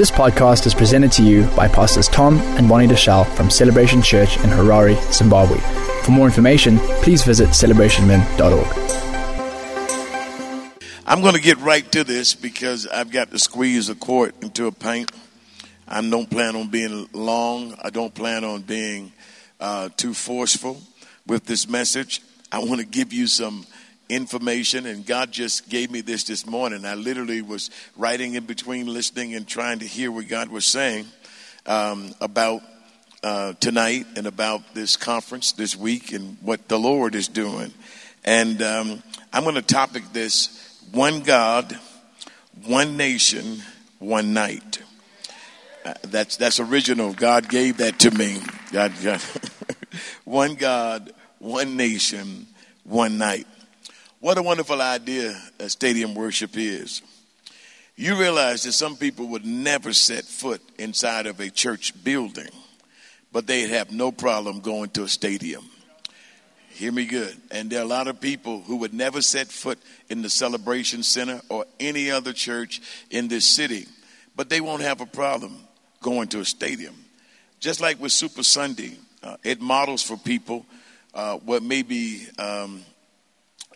[0.00, 4.38] This podcast is presented to you by Pastors Tom and Bonnie Deuschle from Celebration Church
[4.38, 5.58] in Harare, Zimbabwe.
[6.04, 8.66] For more information, please visit celebrationmen.org.
[11.04, 14.68] I'm going to get right to this because I've got to squeeze a quart into
[14.68, 15.12] a pint.
[15.86, 17.76] I don't plan on being long.
[17.84, 19.12] I don't plan on being
[19.60, 20.80] uh, too forceful
[21.26, 22.22] with this message.
[22.50, 23.66] I want to give you some
[24.10, 26.84] information, and God just gave me this this morning.
[26.84, 31.06] I literally was writing in between listening and trying to hear what God was saying
[31.66, 32.62] um, about
[33.22, 37.72] uh, tonight and about this conference this week and what the Lord is doing.
[38.24, 39.02] And um,
[39.32, 41.78] I'm going to topic this one God,
[42.64, 43.62] one nation,
[43.98, 44.82] one night.
[45.84, 47.12] Uh, that's that's original.
[47.12, 48.38] God gave that to me.
[48.72, 49.22] God, God.
[50.24, 52.46] one God, one nation,
[52.84, 53.46] one night.
[54.20, 57.00] What a wonderful idea a stadium worship is.
[57.96, 62.50] You realize that some people would never set foot inside of a church building,
[63.32, 65.64] but they'd have no problem going to a stadium.
[66.68, 67.34] Hear me good.
[67.50, 69.78] And there are a lot of people who would never set foot
[70.10, 73.86] in the celebration center or any other church in this city,
[74.36, 75.56] but they won't have a problem
[76.02, 76.94] going to a stadium.
[77.58, 80.66] Just like with Super Sunday, uh, it models for people
[81.14, 82.84] uh, what may be um,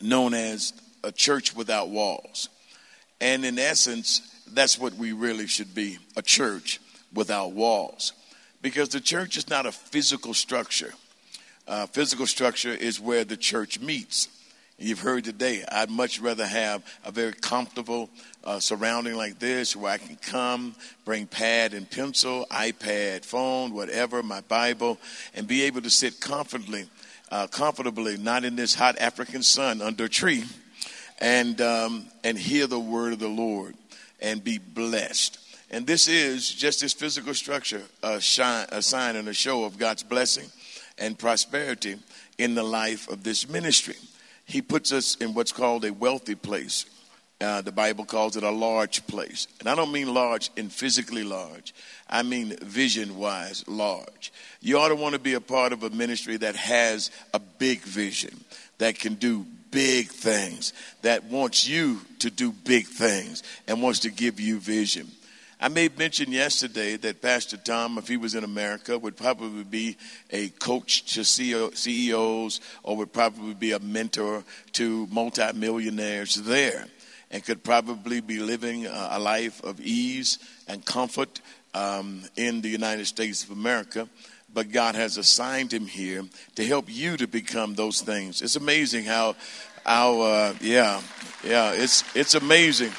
[0.01, 2.49] known as a church without walls.
[3.21, 4.21] And in essence,
[4.53, 6.81] that's what we really should be a church
[7.13, 8.13] without walls.
[8.63, 10.93] Because the church is not a physical structure.
[11.67, 14.29] Uh, physical structure is where the church meets.
[14.77, 18.11] You've heard today, I'd much rather have a very comfortable
[18.43, 24.23] uh, surrounding like this where I can come, bring pad and pencil, iPad, phone, whatever,
[24.23, 24.99] my Bible,
[25.35, 26.87] and be able to sit comfortably
[27.31, 30.45] uh, comfortably, not in this hot African sun under a tree,
[31.21, 33.75] and, um, and hear the word of the Lord
[34.21, 35.39] and be blessed.
[35.71, 39.79] And this is just this physical structure, a, shine, a sign and a show of
[39.79, 40.47] God's blessing
[40.99, 41.97] and prosperity
[42.39, 43.97] in the life of this ministry.
[44.45, 46.87] He puts us in what's called a wealthy place.
[47.41, 49.49] Uh, the Bible calls it a large place.
[49.61, 51.75] And I don't mean large in physically large,
[52.09, 54.33] I mean vision wise large.
[54.61, 57.81] You ought to want to be a part of a ministry that has a big
[57.81, 58.45] vision,
[58.79, 60.73] that can do big things,
[61.03, 65.11] that wants you to do big things and wants to give you vision.
[65.61, 69.97] I made mention yesterday that Pastor Tom, if he was in America, would probably be
[70.31, 76.87] a coach to CEOs or would probably be a mentor to multimillionaires there
[77.35, 81.41] and could probably be living a life of ease and comfort
[81.75, 84.09] um, in the United States of America.
[84.55, 86.23] But God has assigned him here
[86.55, 88.41] to help you to become those things.
[88.41, 89.35] It's amazing how,
[89.85, 91.03] how, uh, yeah,
[91.43, 92.93] yeah, it's it's amazing.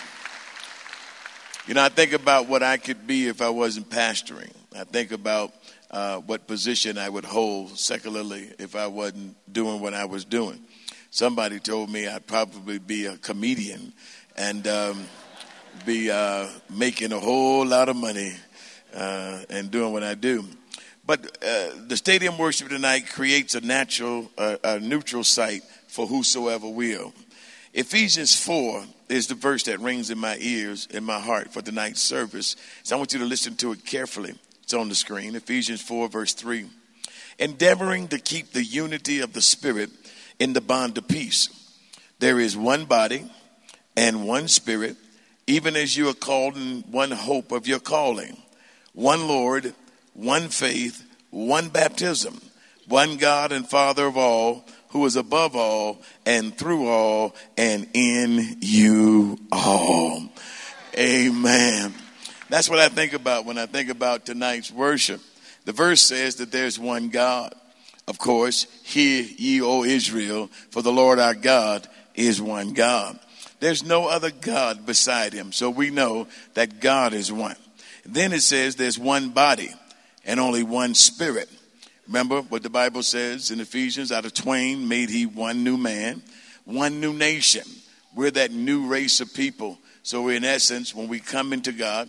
[1.65, 4.51] You know, I think about what I could be if I wasn't pastoring.
[4.77, 5.53] I think about
[5.89, 10.59] uh, what position I would hold secularly if I wasn't doing what I was doing.
[11.09, 13.93] Somebody told me I'd probably be a comedian
[14.35, 15.05] and um,
[15.85, 18.33] be uh, making a whole lot of money
[18.93, 20.45] uh, and doing what I do.
[21.05, 27.13] But uh, the stadium worship tonight creates a natural, a neutral site for whosoever will.
[27.73, 32.01] Ephesians 4 is the verse that rings in my ears, in my heart for tonight's
[32.01, 32.55] service.
[32.83, 34.33] So I want you to listen to it carefully.
[34.63, 35.35] It's on the screen.
[35.35, 36.65] Ephesians 4, verse 3.
[37.37, 39.89] Endeavoring to keep the unity of the Spirit
[40.39, 41.49] in the bond of peace.
[42.19, 43.29] There is one body
[43.95, 44.97] and one Spirit,
[45.47, 48.37] even as you are called in one hope of your calling,
[48.93, 49.73] one Lord,
[50.13, 52.39] one faith, one baptism,
[52.87, 58.57] one God and Father of all, who is above all and through all and in
[58.61, 60.23] you all.
[60.97, 61.93] Amen.
[62.49, 65.19] That's what I think about when I think about tonight's worship.
[65.65, 67.53] The verse says that there's one God.
[68.07, 73.19] Of course, hear ye, O Israel, for the Lord our God is one God.
[73.59, 75.51] There's no other God beside him.
[75.51, 77.55] So we know that God is one.
[78.05, 79.71] Then it says there's one body
[80.25, 81.49] and only one spirit.
[82.07, 86.21] Remember what the Bible says in Ephesians out of twain made he one new man,
[86.65, 87.63] one new nation.
[88.15, 89.79] We're that new race of people.
[90.03, 92.07] So, in essence, when we come into God,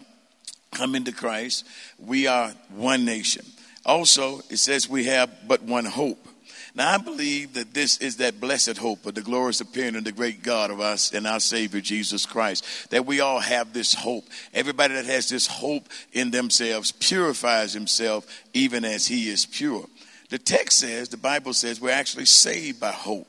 [0.70, 1.64] come into Christ,
[1.99, 3.46] we are one nation.
[3.87, 6.28] Also, it says we have but one hope.
[6.76, 10.12] Now, I believe that this is that blessed hope of the glorious appearing of the
[10.12, 12.90] great God of us and our Savior Jesus Christ.
[12.90, 14.26] That we all have this hope.
[14.52, 19.87] Everybody that has this hope in themselves purifies himself even as he is pure.
[20.28, 23.26] The text says, the Bible says, we're actually saved by hope.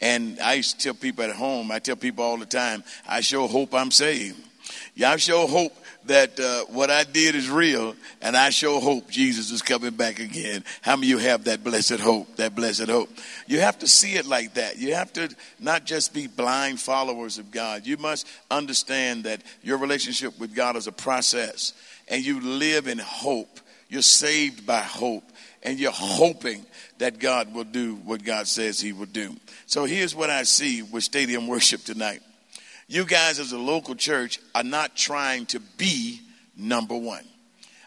[0.00, 3.22] And I used to tell people at home, I tell people all the time, I
[3.22, 4.40] show hope I'm saved.
[5.04, 5.72] I show hope
[6.06, 10.18] that uh, what I did is real, and I sure hope Jesus is coming back
[10.18, 10.64] again.
[10.82, 12.36] How many of you have that blessed hope?
[12.36, 13.10] That blessed hope.
[13.46, 14.78] You have to see it like that.
[14.78, 17.86] You have to not just be blind followers of God.
[17.86, 21.72] You must understand that your relationship with God is a process,
[22.08, 23.60] and you live in hope.
[23.88, 25.24] You're saved by hope,
[25.62, 26.64] and you're hoping
[26.98, 29.34] that God will do what God says He will do.
[29.66, 32.20] So here's what I see with stadium worship tonight
[32.86, 36.20] you guys as a local church are not trying to be
[36.56, 37.24] number one.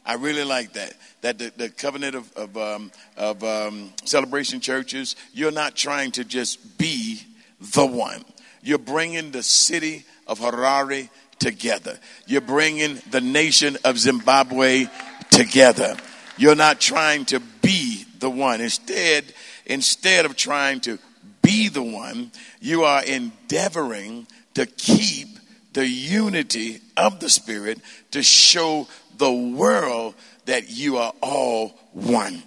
[0.06, 0.94] I really like that.
[1.22, 6.24] That the, the covenant of, of, um, of um, celebration churches, you're not trying to
[6.24, 7.22] just be
[7.60, 8.24] the one.
[8.64, 11.10] You're bringing the city of Harare
[11.40, 12.00] together.
[12.26, 14.88] You're bringing the nation of Zimbabwe
[15.30, 15.98] together.
[16.38, 18.62] You're not trying to be the one.
[18.62, 19.26] Instead,
[19.66, 21.00] instead of trying to
[21.42, 24.28] be the one, you are endeavoring
[24.58, 25.38] to keep
[25.74, 28.88] the unity of the Spirit to show
[29.20, 30.16] the world
[30.46, 32.42] that you are all one.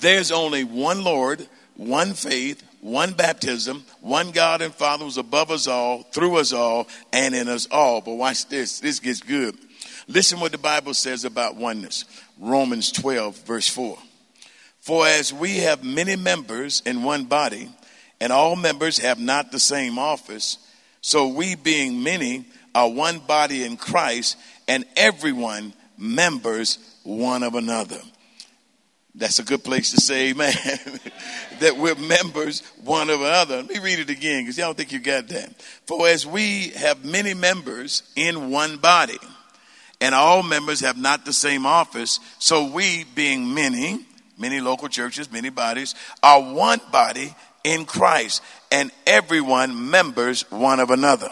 [0.00, 5.66] There's only one Lord, one faith, one baptism, one God and Father who's above us
[5.66, 8.02] all, through us all, and in us all.
[8.02, 9.56] But watch this, this gets good.
[10.08, 12.04] Listen what the Bible says about oneness.
[12.38, 13.96] Romans 12, verse 4.
[14.80, 17.70] For as we have many members in one body,
[18.20, 20.58] and all members have not the same office,
[21.08, 22.44] so we, being many,
[22.74, 24.36] are one body in Christ,
[24.68, 27.98] and everyone members one of another.
[29.14, 30.52] That's a good place to say amen.
[31.60, 33.56] that we're members one of another.
[33.56, 35.58] Let me read it again because y'all think you got that.
[35.86, 39.16] For as we have many members in one body,
[40.02, 44.04] and all members have not the same office, so we, being many,
[44.36, 47.34] many local churches, many bodies, are one body
[47.64, 51.28] in Christ, and everyone members one of another.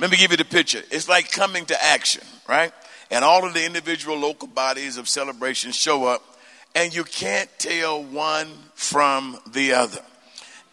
[0.00, 0.82] Let me give you the picture.
[0.90, 2.72] It's like coming to action, right?
[3.10, 6.22] And all of the individual local bodies of celebration show up,
[6.74, 10.00] and you can't tell one from the other.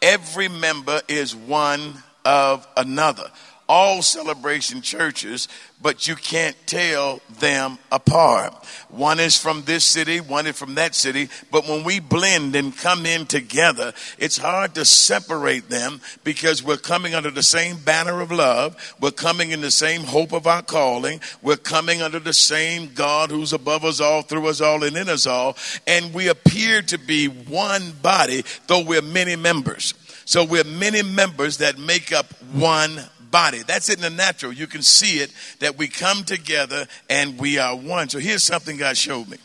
[0.02, 1.94] Every member is one
[2.26, 3.30] of another
[3.72, 5.48] all celebration churches,
[5.82, 8.54] but you can't tell them apart.
[8.90, 12.78] One is from this city, one is from that city, but when we blend and
[12.78, 18.20] come in together, it's hard to separate them because we're coming under the same banner
[18.20, 18.76] of love.
[19.00, 21.22] We're coming in the same hope of our calling.
[21.42, 25.08] We're coming under the same God who's above us all, through us all, and in
[25.08, 25.56] us all.
[25.88, 29.94] And we appear to be one body, though we're many members.
[30.26, 33.00] So we're many members that make up one
[33.32, 33.64] body.
[33.64, 34.52] That's it in the natural.
[34.52, 38.10] You can see it that we come together and we are one.
[38.10, 39.38] So here's something God showed me.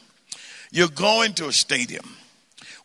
[0.73, 2.17] You're going to a stadium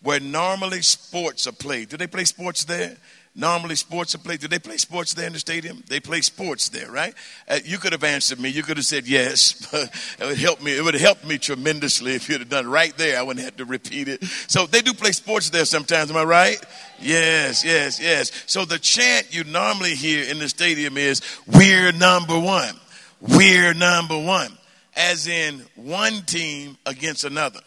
[0.01, 1.89] where normally sports are played.
[1.89, 2.97] Do they play sports there?
[3.33, 4.41] Normally, sports are played.
[4.41, 5.83] Do they play sports there in the stadium?
[5.87, 7.13] They play sports there, right?
[7.47, 8.49] Uh, you could have answered me.
[8.49, 9.73] You could have said yes.
[10.19, 10.77] it would help me.
[10.77, 13.17] It would have helped me tremendously if you'd have done right there.
[13.17, 14.21] I wouldn't have to repeat it.
[14.47, 16.11] So they do play sports there sometimes.
[16.11, 16.61] Am I right?
[16.99, 18.33] Yes, yes, yes.
[18.47, 22.75] So the chant you normally hear in the stadium is "We're number one.
[23.21, 24.57] We're number one,"
[24.93, 27.61] as in one team against another.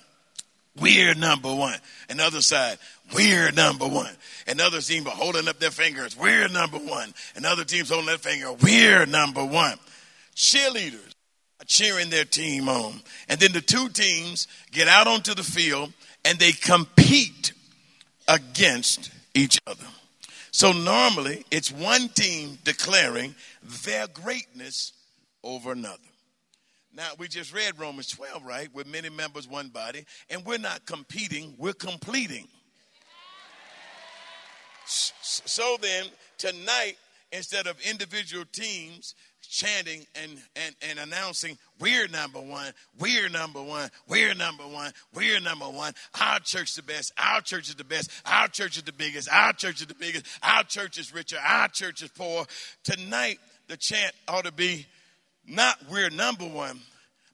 [0.78, 1.78] We're number one.
[2.10, 2.78] Another side,
[3.14, 4.12] we're number one.
[4.46, 6.16] And other teams are holding up their fingers.
[6.16, 7.14] We're number one.
[7.36, 8.52] And other teams holding their finger.
[8.52, 9.78] We're number one.
[10.34, 11.14] Cheerleaders
[11.60, 13.00] are cheering their team on.
[13.28, 15.92] And then the two teams get out onto the field
[16.24, 17.52] and they compete
[18.28, 19.86] against each other.
[20.50, 23.34] So normally it's one team declaring
[23.84, 24.92] their greatness
[25.42, 25.98] over another.
[26.96, 28.72] Now, we just read Romans 12, right?
[28.72, 30.04] With many members, one body.
[30.30, 32.46] And we're not competing, we're completing.
[34.86, 36.06] So then,
[36.38, 36.94] tonight,
[37.32, 39.14] instead of individual teams
[39.48, 45.40] chanting and, and, and announcing, we're number one, we're number one, we're number one, we're
[45.40, 48.82] number one, our church is the best, our church is the best, our church is
[48.82, 52.46] the biggest, our church is the biggest, our church is richer, our church is poor.
[52.82, 53.38] Tonight,
[53.68, 54.86] the chant ought to be
[55.46, 56.80] not we're number one,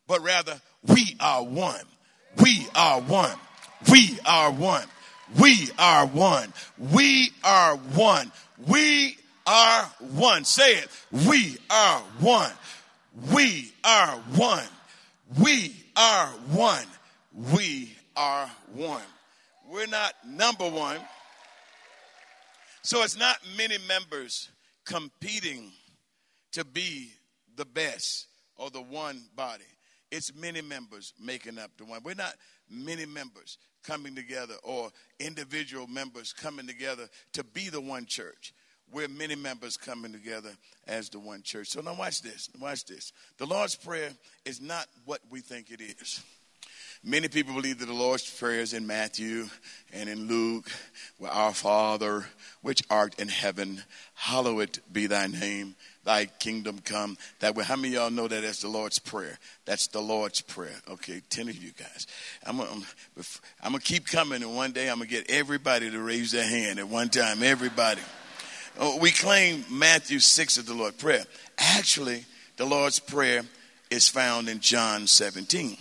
[0.06, 1.84] but rather we are one.
[2.42, 3.36] We are one.
[3.90, 4.84] We are one.
[5.38, 6.52] We are one.
[6.78, 8.32] We are one.
[8.66, 10.44] We are one.
[10.44, 10.88] Say it.
[11.10, 12.52] We are one.
[13.32, 14.66] We are one.
[15.40, 16.86] We are one.
[17.52, 19.02] We are one.
[19.68, 20.98] We're not number one.
[22.82, 24.48] So it's not many members
[24.84, 25.70] competing
[26.52, 27.12] to be
[27.56, 29.64] the best or the one body.
[30.10, 32.00] It's many members making up the one.
[32.02, 32.34] We're not
[32.68, 38.52] many members coming together or individual members coming together to be the one church.
[38.92, 40.50] we're many members coming together
[40.86, 41.68] as the one church.
[41.68, 42.48] So now watch this.
[42.60, 43.12] Watch this.
[43.38, 44.10] The Lord's Prayer
[44.44, 46.22] is not what we think it is.
[47.02, 49.48] Many people believe that the Lord's Prayer is in Matthew
[49.90, 50.70] and in Luke,
[51.16, 52.26] where our Father,
[52.60, 53.82] which art in heaven,
[54.14, 57.16] hallowed be thy name, thy kingdom come.
[57.38, 59.38] That way, how many of y'all know that that's the Lord's Prayer?
[59.64, 60.76] That's the Lord's Prayer.
[60.90, 62.06] Okay, 10 of you guys.
[62.44, 62.70] I'm gonna,
[63.62, 66.78] I'm gonna keep coming, and one day I'm gonna get everybody to raise their hand
[66.78, 67.42] at one time.
[67.42, 68.02] Everybody.
[68.78, 71.24] Oh, we claim Matthew 6 of the Lord's Prayer.
[71.56, 72.26] Actually,
[72.58, 73.42] the Lord's Prayer
[73.90, 75.78] is found in John 17.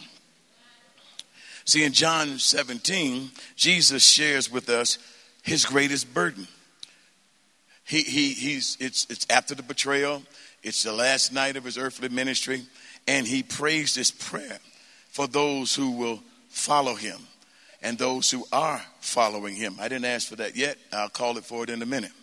[1.70, 4.98] See, in John 17, Jesus shares with us
[5.44, 6.48] his greatest burden.
[7.86, 10.24] He, he, he's, it's, it's after the betrayal,
[10.64, 12.64] it's the last night of his earthly ministry,
[13.08, 14.58] and he prays this prayer
[15.12, 17.20] for those who will follow him
[17.84, 19.76] and those who are following him.
[19.80, 20.76] I didn't ask for that yet.
[20.92, 22.14] I'll call it for it in a minute.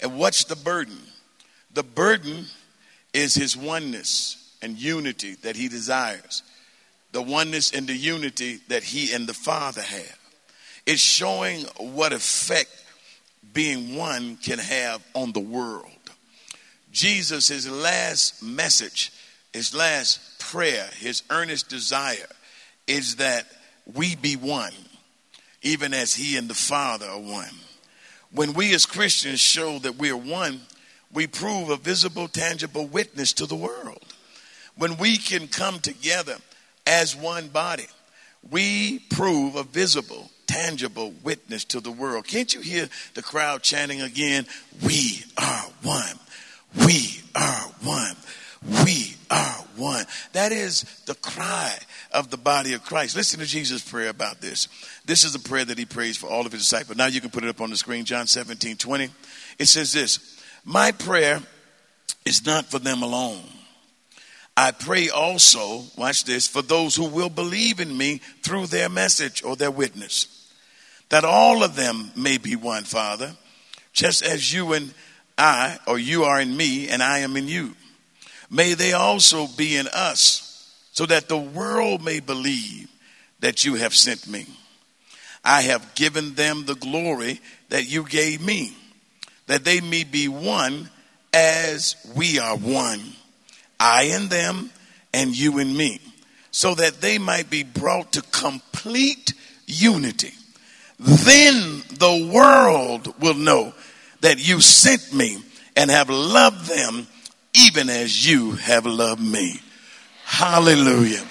[0.00, 0.96] And what's the burden?
[1.74, 2.46] The burden
[3.12, 6.44] is his oneness and unity that he desires
[7.12, 10.18] the oneness and the unity that he and the Father have.
[10.86, 12.70] It's showing what effect
[13.52, 15.86] being one can have on the world.
[16.92, 19.12] Jesus, his last message,
[19.52, 22.28] his last prayer, his earnest desire
[22.86, 23.46] is that
[23.94, 24.72] we be one,
[25.62, 27.54] even as he and the Father are one.
[28.32, 30.60] When we as Christians show that we are one,
[31.12, 34.04] we prove a visible, tangible witness to the world.
[34.76, 36.36] When we can come together
[36.90, 37.86] as one body,
[38.50, 42.26] we prove a visible, tangible witness to the world.
[42.26, 44.44] Can't you hear the crowd chanting again?
[44.84, 46.18] We are one.
[46.76, 48.16] We are one.
[48.84, 50.04] We are one.
[50.32, 51.78] That is the cry
[52.10, 53.14] of the body of Christ.
[53.14, 54.66] Listen to Jesus' prayer about this.
[55.04, 56.98] This is a prayer that he prays for all of his disciples.
[56.98, 59.10] Now you can put it up on the screen, John 17, 20.
[59.60, 61.40] It says this My prayer
[62.24, 63.44] is not for them alone
[64.60, 69.42] I pray also, watch this, for those who will believe in me through their message
[69.42, 70.52] or their witness,
[71.08, 73.32] that all of them may be one, Father,
[73.94, 74.92] just as you and
[75.38, 77.74] I, or you are in me and I am in you.
[78.50, 82.90] May they also be in us, so that the world may believe
[83.38, 84.44] that you have sent me.
[85.42, 87.40] I have given them the glory
[87.70, 88.76] that you gave me,
[89.46, 90.90] that they may be one
[91.32, 93.00] as we are one
[93.80, 94.70] I and them,
[95.12, 96.00] and you and me,
[96.50, 99.32] so that they might be brought to complete
[99.66, 100.32] unity.
[100.98, 103.72] Then the world will know
[104.20, 105.38] that you sent me
[105.74, 107.06] and have loved them
[107.54, 109.60] even as you have loved me.
[110.24, 111.24] Hallelujah.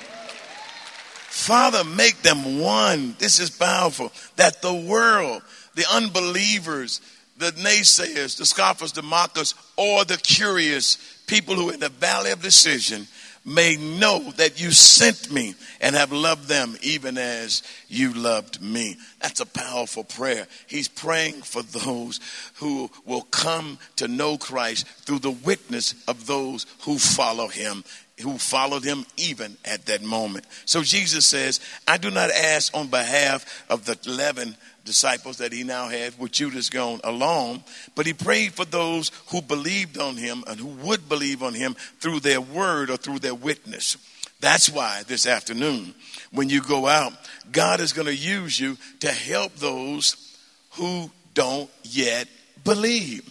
[1.29, 3.15] Father, make them one.
[3.19, 4.11] This is powerful.
[4.35, 5.41] That the world,
[5.75, 6.99] the unbelievers,
[7.39, 12.41] the naysayers, the scoffers, the mockers, or the curious people who in the valley of
[12.41, 13.07] decision
[13.45, 18.97] may know that you sent me and have loved them even as you loved me.
[19.21, 20.47] That's a powerful prayer.
[20.67, 22.19] He's praying for those
[22.55, 27.83] who will come to know Christ through the witness of those who follow him
[28.21, 30.45] who followed him even at that moment.
[30.65, 34.57] So Jesus says, I do not ask on behalf of the 11
[34.89, 39.39] disciples that he now had with Judas gone alone, but he prayed for those who
[39.39, 43.35] believed on him and who would believe on him through their word or through their
[43.35, 43.97] witness.
[44.39, 45.93] That's why this afternoon,
[46.31, 47.13] when you go out,
[47.51, 50.35] God is going to use you to help those
[50.71, 52.27] who don't yet
[52.63, 53.29] believe.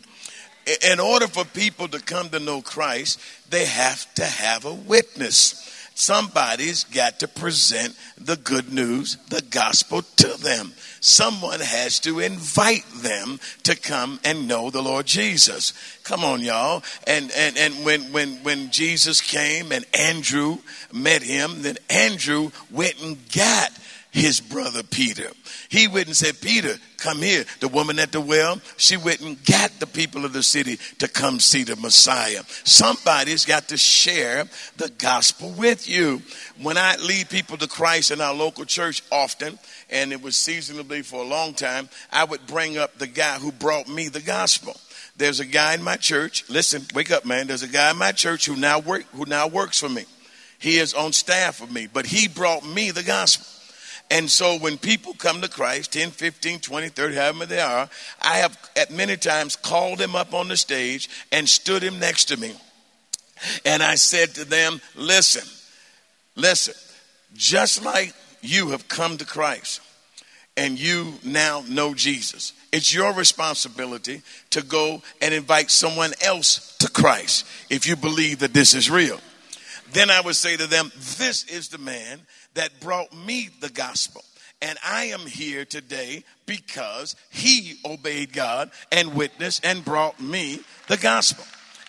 [0.88, 3.18] In order for people to come to know Christ,
[3.50, 5.64] they have to have a witness.
[5.96, 10.72] Somebody's got to present the good news, the gospel to them.
[11.00, 15.72] Someone has to invite them to come and know the Lord Jesus.
[16.04, 16.82] Come on, y'all.
[17.06, 20.58] And and and when when when Jesus came and Andrew
[20.92, 23.70] met him, then Andrew went and got
[24.10, 25.30] his brother Peter.
[25.68, 27.44] He went and said, Peter, come here.
[27.60, 31.08] The woman at the well, she went and got the people of the city to
[31.08, 32.42] come see the Messiah.
[32.64, 34.44] Somebody's got to share
[34.76, 36.22] the gospel with you.
[36.60, 39.58] When I lead people to Christ in our local church often,
[39.90, 43.52] and it was seasonably for a long time, I would bring up the guy who
[43.52, 44.76] brought me the gospel.
[45.16, 46.48] There's a guy in my church.
[46.48, 47.46] Listen, wake up, man.
[47.48, 50.04] There's a guy in my church who now work who now works for me.
[50.58, 53.46] He is on staff with me, but he brought me the gospel.
[54.10, 57.90] And so when people come to Christ, 10, 15, 20, 30, however they are,
[58.22, 62.26] I have at many times called them up on the stage and stood him next
[62.26, 62.54] to me.
[63.64, 65.46] And I said to them, listen,
[66.36, 66.74] listen,
[67.34, 69.80] just like you have come to Christ
[70.56, 72.52] and you now know Jesus.
[72.72, 78.54] It's your responsibility to go and invite someone else to Christ if you believe that
[78.54, 79.20] this is real.
[79.92, 82.20] Then I would say to them, This is the man
[82.54, 84.24] that brought me the gospel.
[84.60, 90.96] And I am here today because he obeyed God and witnessed and brought me the
[90.96, 91.44] gospel.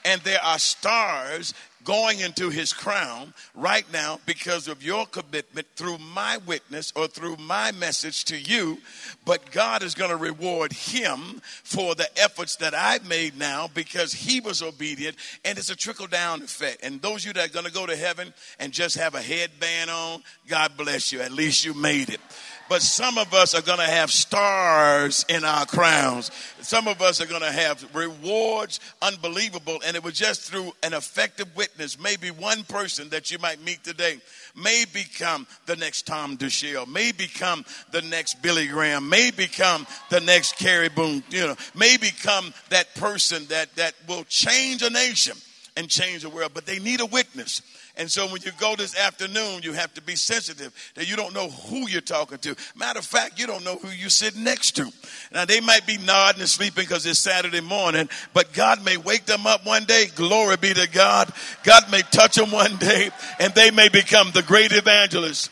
[0.05, 1.53] And there are stars
[1.89, 7.35] going into his crown right now because of your commitment through my witness or through
[7.37, 8.77] my message to you.
[9.25, 14.13] But God is going to reward him for the efforts that I've made now because
[14.13, 15.15] he was obedient.
[15.43, 16.83] And it's a trickle down effect.
[16.83, 19.21] And those of you that are going to go to heaven and just have a
[19.21, 21.21] headband on, God bless you.
[21.21, 22.21] At least you made it.
[22.69, 26.29] But some of us are going to have stars in our crowns.
[26.61, 29.81] Some of us are going to have rewards unbelievable.
[29.85, 33.83] And it was just through an effective witness, maybe one person that you might meet
[33.83, 34.21] today
[34.55, 40.19] may become the next Tom Deuschle, may become the next Billy Graham, may become the
[40.19, 45.35] next Carrie Boone, you know, may become that person that, that will change a nation
[45.75, 46.51] and change the world.
[46.53, 47.61] But they need a witness.
[47.99, 51.33] And so when you go this afternoon, you have to be sensitive that you don't
[51.33, 52.55] know who you're talking to.
[52.73, 54.89] Matter of fact, you don't know who you sit next to.
[55.33, 59.25] Now they might be nodding and sleeping because it's Saturday morning, but God may wake
[59.25, 60.05] them up one day.
[60.15, 61.29] Glory be to God.
[61.63, 65.49] God may touch them one day and they may become the great evangelists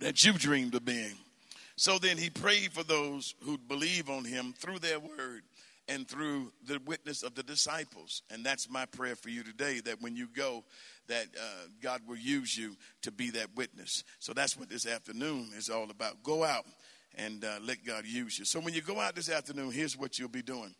[0.00, 1.16] that you dreamed of being.
[1.76, 5.44] So then he prayed for those who believe on him through their word
[5.88, 8.22] and through the witness of the disciples.
[8.30, 10.64] And that's my prayer for you today that when you go,
[11.08, 14.04] that uh, God will use you to be that witness.
[14.18, 16.22] So that's what this afternoon is all about.
[16.22, 16.64] Go out
[17.16, 18.44] and uh, let God use you.
[18.44, 20.74] So when you go out this afternoon, here's what you'll be doing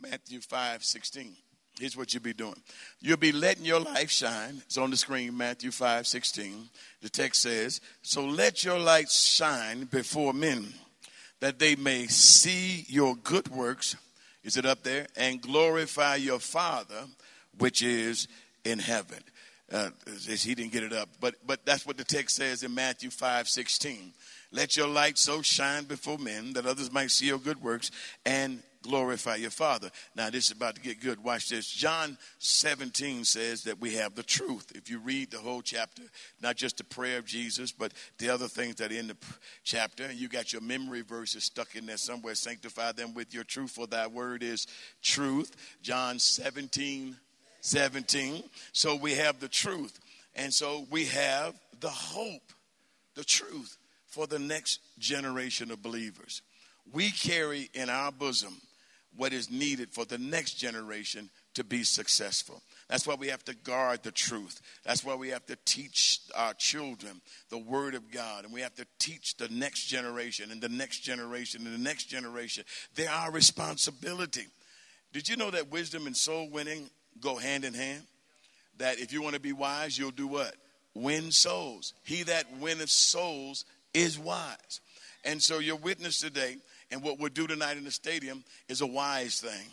[0.00, 1.36] Matthew 5 16.
[1.78, 2.60] Here's what you'll be doing.
[3.00, 4.62] You'll be letting your life shine.
[4.66, 6.68] It's on the screen, Matthew 5 16.
[7.02, 10.74] The text says, So let your light shine before men,
[11.38, 13.94] that they may see your good works
[14.44, 15.06] is it up there?
[15.16, 17.06] And glorify your Father
[17.58, 18.28] which is
[18.64, 19.18] in heaven.
[19.70, 19.90] Uh,
[20.24, 23.48] he didn't get it up, but but that's what the text says in Matthew five
[23.48, 24.14] sixteen.
[24.50, 27.90] Let your light so shine before men that others might see your good works
[28.24, 29.90] and glorify your Father.
[30.14, 31.22] Now, this is about to get good.
[31.22, 31.68] Watch this.
[31.68, 34.72] John 17 says that we have the truth.
[34.74, 36.02] If you read the whole chapter,
[36.40, 39.16] not just the prayer of Jesus, but the other things that are in the
[39.64, 42.34] chapter, you got your memory verses stuck in there somewhere.
[42.34, 44.66] Sanctify them with your truth, for thy word is
[45.02, 45.54] truth.
[45.82, 47.16] John 17
[47.60, 48.44] 17.
[48.72, 49.98] So we have the truth.
[50.34, 52.52] And so we have the hope,
[53.14, 56.42] the truth for the next generation of believers.
[56.92, 58.60] We carry in our bosom
[59.16, 62.62] what is needed for the next generation to be successful.
[62.88, 64.60] That's why we have to guard the truth.
[64.84, 68.44] That's why we have to teach our children the Word of God.
[68.44, 72.04] And we have to teach the next generation and the next generation and the next
[72.04, 72.64] generation.
[72.94, 74.46] They're our responsibility.
[75.12, 76.88] Did you know that wisdom and soul winning
[77.20, 78.02] go hand in hand?
[78.76, 80.54] That if you want to be wise, you'll do what?
[80.94, 81.92] Win souls.
[82.04, 84.80] He that winneth souls is wise.
[85.24, 86.56] And so your witness today
[86.90, 89.66] and what we'll do tonight in the stadium is a wise thing.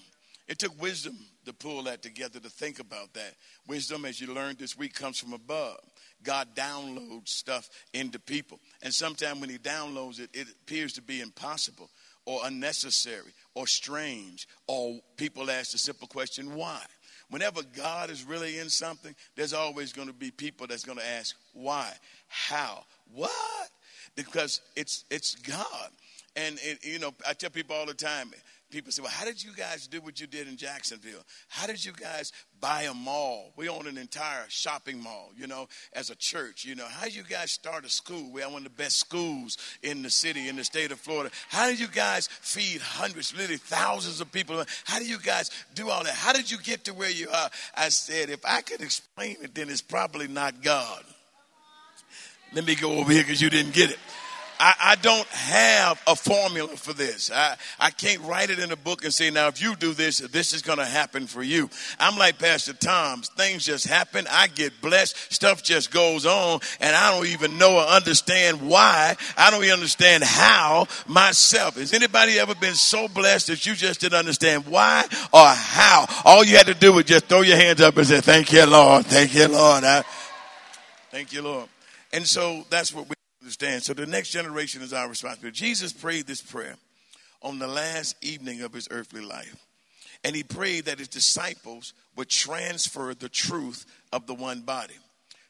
[0.47, 3.33] It took wisdom to pull that together, to think about that.
[3.67, 5.79] Wisdom, as you learned this week, comes from above.
[6.23, 8.59] God downloads stuff into people.
[8.83, 11.89] And sometimes when He downloads it, it appears to be impossible
[12.25, 16.81] or unnecessary or strange, or people ask the simple question, why?
[17.29, 21.07] Whenever God is really in something, there's always going to be people that's going to
[21.07, 21.91] ask, why?
[22.27, 22.83] How?
[23.13, 23.69] What?
[24.15, 25.89] Because it's, it's God.
[26.35, 28.31] And, you know, I tell people all the time,
[28.69, 31.23] people say, well, how did you guys do what you did in Jacksonville?
[31.47, 33.53] How did you guys buy a mall?
[33.55, 36.65] We own an entire shopping mall, you know, as a church.
[36.65, 38.29] You know, how did you guys start a school?
[38.31, 41.31] We have one of the best schools in the city, in the state of Florida.
[41.47, 44.61] How did you guys feed hundreds, literally thousands of people?
[44.83, 46.13] How do you guys do all that?
[46.13, 47.49] How did you get to where you are?
[47.77, 51.03] I said, if I could explain it, then it's probably not God.
[52.51, 53.99] Let me go over here because you didn't get it.
[54.59, 57.31] I, I, don't have a formula for this.
[57.31, 60.19] I, I can't write it in a book and say, now, if you do this,
[60.19, 61.69] this is going to happen for you.
[61.99, 63.29] I'm like Pastor Tom's.
[63.29, 64.25] Things just happen.
[64.29, 65.33] I get blessed.
[65.33, 69.15] Stuff just goes on, and I don't even know or understand why.
[69.37, 71.77] I don't even understand how myself.
[71.77, 76.05] Has anybody ever been so blessed that you just didn't understand why or how?
[76.23, 78.65] All you had to do was just throw your hands up and say, Thank you,
[78.65, 79.05] Lord.
[79.05, 79.83] Thank you, Lord.
[79.83, 80.03] I,
[81.11, 81.67] thank you, Lord.
[82.13, 83.15] And so that's what we
[83.45, 83.83] understand.
[83.83, 85.55] So the next generation is our responsibility.
[85.55, 86.75] Jesus prayed this prayer
[87.43, 89.55] on the last evening of his earthly life.
[90.23, 94.95] And he prayed that his disciples would transfer the truth of the one body.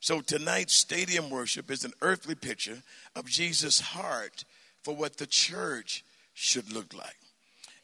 [0.01, 2.83] So tonight's stadium worship is an earthly picture
[3.15, 4.43] of Jesus' heart
[4.83, 6.03] for what the church
[6.33, 7.15] should look like.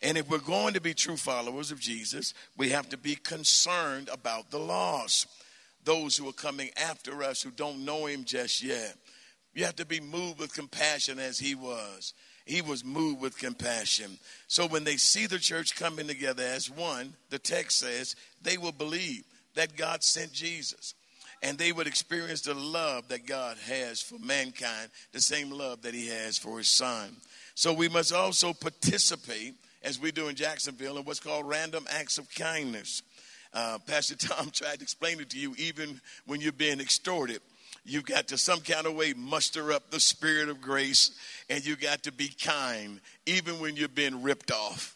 [0.01, 4.09] And if we're going to be true followers of Jesus, we have to be concerned
[4.11, 5.27] about the lost,
[5.85, 8.95] those who are coming after us who don't know him just yet.
[9.53, 12.13] You have to be moved with compassion as he was.
[12.45, 14.17] He was moved with compassion.
[14.47, 18.71] So when they see the church coming together as one, the text says they will
[18.71, 19.23] believe
[19.55, 20.93] that God sent Jesus.
[21.43, 25.93] And they would experience the love that God has for mankind, the same love that
[25.93, 27.15] he has for his son.
[27.55, 32.17] So we must also participate, as we do in Jacksonville, in what's called random acts
[32.17, 33.01] of kindness.
[33.53, 37.41] Uh, Pastor Tom tried to explain it to you, even when you're being extorted.
[37.83, 41.11] You got to some kind of way muster up the spirit of grace,
[41.49, 44.95] and you got to be kind, even when you're being ripped off.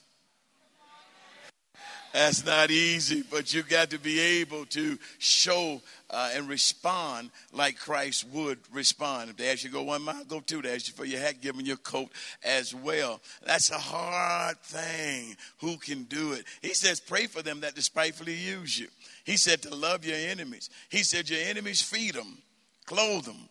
[2.13, 7.77] That's not easy, but you've got to be able to show uh, and respond like
[7.77, 9.31] Christ would respond.
[9.31, 10.61] If they ask you to go one mile, go two.
[10.61, 12.07] They ask you for your hat, give them your coat
[12.41, 13.19] as well.
[13.45, 15.35] That's a hard thing.
[15.59, 16.45] Who can do it?
[16.61, 18.87] He says, pray for them that despitefully use you.
[19.25, 20.69] He said to love your enemies.
[20.87, 22.37] He said, your enemies feed them
[22.85, 23.49] clothe them.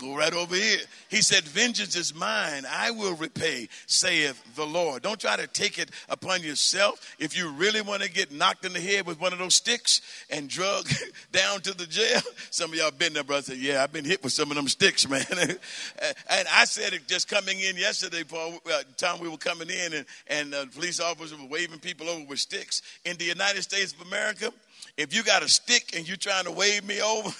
[0.00, 0.78] Go right over here.
[1.10, 2.64] He said, Vengeance is mine.
[2.66, 5.02] I will repay, saith the Lord.
[5.02, 7.14] Don't try to take it upon yourself.
[7.18, 10.00] If you really want to get knocked in the head with one of those sticks
[10.30, 10.88] and drug
[11.32, 13.42] down to the jail, some of y'all been there, brother.
[13.42, 15.26] Said, yeah, I've been hit with some of them sticks, man.
[15.30, 19.92] and I said it just coming in yesterday, Paul, uh, time we were coming in,
[19.92, 22.80] and, and uh, police officers were waving people over with sticks.
[23.04, 24.50] In the United States of America,
[24.96, 27.30] if you got a stick and you're trying to wave me over,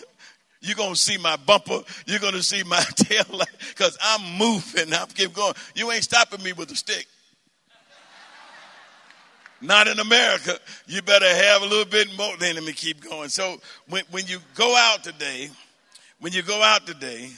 [0.61, 1.81] you're going to see my bumper.
[2.07, 4.93] You're going to see my tail light because I'm moving.
[4.93, 5.55] I'm keep going.
[5.75, 7.07] You ain't stopping me with a stick.
[9.63, 10.59] Not in America.
[10.87, 12.35] You better have a little bit more.
[12.39, 13.29] Then let me keep going.
[13.29, 15.51] So when, when you go out today,
[16.19, 17.31] when you go out today,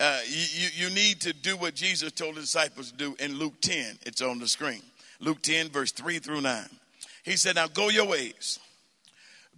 [0.00, 3.38] uh, you, you, you need to do what Jesus told the disciples to do in
[3.38, 3.98] Luke 10.
[4.04, 4.82] It's on the screen.
[5.20, 6.64] Luke 10, verse 3 through 9.
[7.22, 8.58] He said, Now go your ways.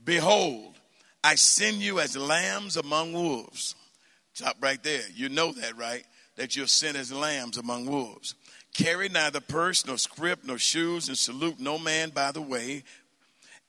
[0.04, 0.73] Behold,
[1.24, 3.74] I send you as lambs among wolves.
[4.34, 5.00] Stop right there.
[5.14, 6.04] You know that, right?
[6.36, 8.34] That you're sent as lambs among wolves.
[8.74, 12.84] Carry neither purse, nor scrip, nor shoes, and salute no man by the way.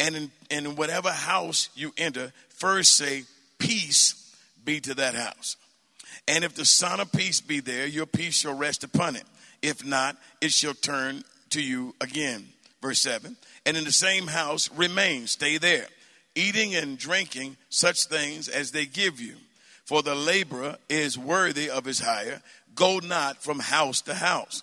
[0.01, 3.23] And in, in whatever house you enter, first say,
[3.57, 5.55] Peace be to that house.
[6.27, 9.23] And if the Son of Peace be there, your peace shall rest upon it.
[9.61, 12.49] If not, it shall turn to you again.
[12.81, 13.37] Verse 7.
[13.65, 15.87] And in the same house remain, stay there
[16.35, 19.35] eating and drinking such things as they give you.
[19.85, 22.41] For the laborer is worthy of his hire.
[22.73, 24.61] Go not from house to house.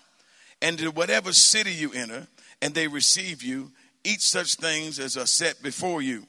[0.60, 2.26] And to whatever city you enter,
[2.60, 3.70] and they receive you,
[4.04, 6.26] eat such things as are set before you,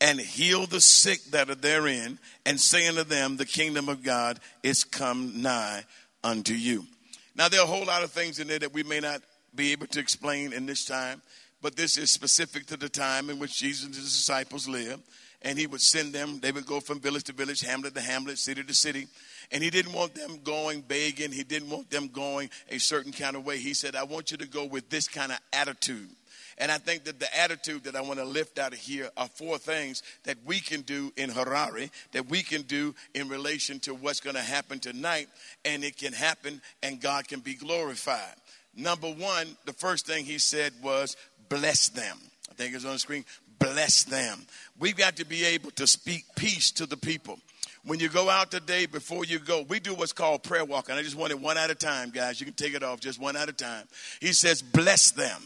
[0.00, 4.40] and heal the sick that are therein, and say unto them, The kingdom of God
[4.62, 5.84] is come nigh
[6.22, 6.86] unto you.
[7.36, 9.20] Now, there are a whole lot of things in there that we may not
[9.54, 11.22] be able to explain in this time
[11.64, 15.02] but this is specific to the time in which Jesus and his disciples lived.
[15.40, 18.36] And he would send them, they would go from village to village, hamlet to hamlet,
[18.36, 19.06] city to city.
[19.50, 23.34] And he didn't want them going begging, he didn't want them going a certain kind
[23.34, 23.56] of way.
[23.56, 26.10] He said, I want you to go with this kind of attitude.
[26.58, 29.28] And I think that the attitude that I want to lift out of here are
[29.28, 33.94] four things that we can do in Harare, that we can do in relation to
[33.94, 35.28] what's going to happen tonight,
[35.64, 38.34] and it can happen and God can be glorified.
[38.76, 41.16] Number one, the first thing he said was,
[41.48, 42.16] bless them.
[42.50, 43.24] I think it's on the screen.
[43.58, 44.46] Bless them.
[44.78, 47.38] We've got to be able to speak peace to the people.
[47.84, 50.94] When you go out today, before you go, we do what's called prayer walking.
[50.94, 52.40] I just want it one at a time, guys.
[52.40, 53.86] You can take it off just one at a time.
[54.20, 55.42] He says, bless them.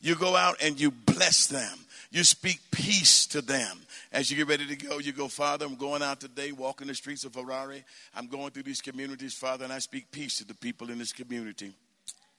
[0.00, 1.78] You go out and you bless them.
[2.10, 3.80] You speak peace to them.
[4.12, 6.94] As you get ready to go, you go, Father, I'm going out today, walking the
[6.94, 7.82] streets of Harare.
[8.14, 11.12] I'm going through these communities, Father, and I speak peace to the people in this
[11.12, 11.72] community.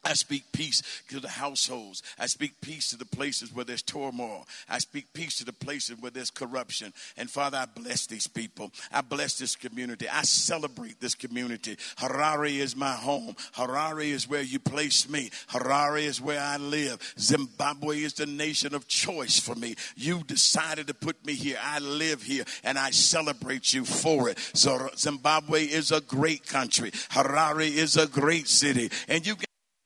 [0.05, 2.03] I speak peace to the households.
[2.19, 4.45] I speak peace to the places where there's turmoil.
[4.69, 6.93] I speak peace to the places where there's corruption.
[7.17, 8.71] And Father, I bless these people.
[8.91, 10.07] I bless this community.
[10.09, 11.77] I celebrate this community.
[11.97, 13.35] Harare is my home.
[13.55, 15.29] Harare is where you place me.
[15.49, 16.99] Harare is where I live.
[17.19, 19.75] Zimbabwe is the nation of choice for me.
[19.95, 21.57] You decided to put me here.
[21.61, 24.37] I live here and I celebrate you for it.
[24.53, 26.91] So Zimbabwe is a great country.
[26.91, 28.89] Harare is a great city.
[29.07, 29.35] And you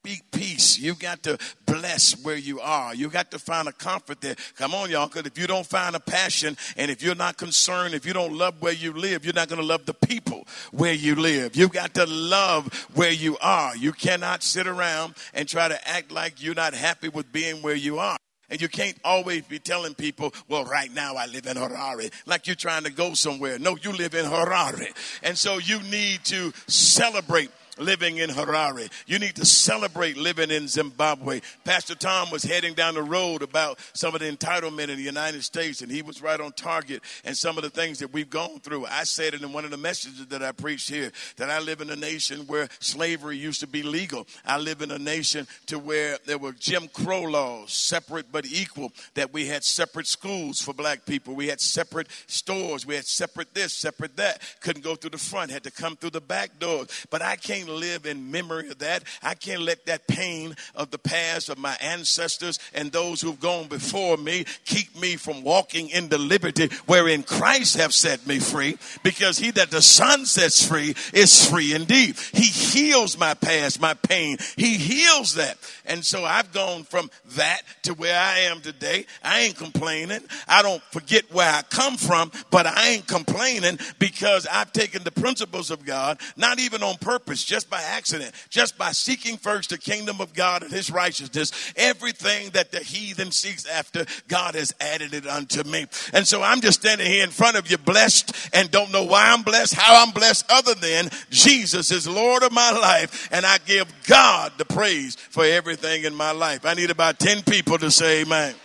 [0.08, 0.80] speak peace.
[0.80, 2.96] You've got to bless where you are.
[2.96, 4.36] You've got to find a comfort there.
[4.56, 7.93] Come on, y'all, because if you don't find a passion and if you're not concerned,
[7.93, 10.93] if you don't love where you live, you're not going to love the people where
[10.93, 11.58] you live.
[11.58, 13.76] You've got to love where you are.
[13.76, 17.76] You cannot sit around and try to act like you're not happy with being where
[17.76, 18.17] you are.
[18.50, 22.48] And you can't always be telling people, well, right now I live in Harare, like
[22.48, 23.60] you're trying to go somewhere.
[23.60, 24.88] No, you live in Harare.
[25.22, 28.92] And so you need to celebrate living in Harare.
[29.06, 31.42] You need to celebrate living in Zimbabwe.
[31.63, 35.44] Pastor Tom was heading down the road about some of the entitlement in the United
[35.44, 38.60] States, and he was right on target and some of the things that we've gone
[38.60, 38.86] through.
[38.86, 41.82] I said it in one of the messages that I preached here that I live
[41.82, 44.28] in a nation where slavery used to be legal.
[44.46, 48.92] I live in a nation to where there were Jim Crow laws, separate but equal,
[49.13, 51.36] that we had separate schools for black people.
[51.36, 52.86] We had separate stores.
[52.86, 54.42] We had separate this, separate that.
[54.62, 56.88] Couldn't go through the front, had to come through the back doors.
[57.10, 57.36] But I
[57.67, 59.03] can't live in memory of that.
[59.21, 63.67] I can't let that pain of the past of my ancestors and those who've gone
[63.67, 68.77] before me keep me from walking in the liberty wherein Christ have set me free.
[69.03, 72.17] Because he that the Son sets free is free indeed.
[72.34, 74.38] He heals my past, my pain.
[74.56, 75.58] He heals that.
[75.86, 79.06] And so I've gone from that to where I am today.
[79.23, 80.21] I ain't complaining.
[80.47, 85.12] I don't forget where I come from, but I ain't complaining because I've taken the
[85.12, 89.78] principles of God, not even on purpose, just by accident, just by seeking first the
[89.78, 91.74] kingdom of God and his righteousness.
[91.76, 95.86] Everything that the heathen seeks after, God has added it unto me.
[96.13, 99.32] And so I'm just standing here in front of you blessed and don't know why
[99.32, 103.58] I'm blessed, how I'm blessed, other than Jesus is Lord of my life and I
[103.60, 106.65] give God the praise for everything in my life.
[106.65, 108.56] I need about 10 people to say amen.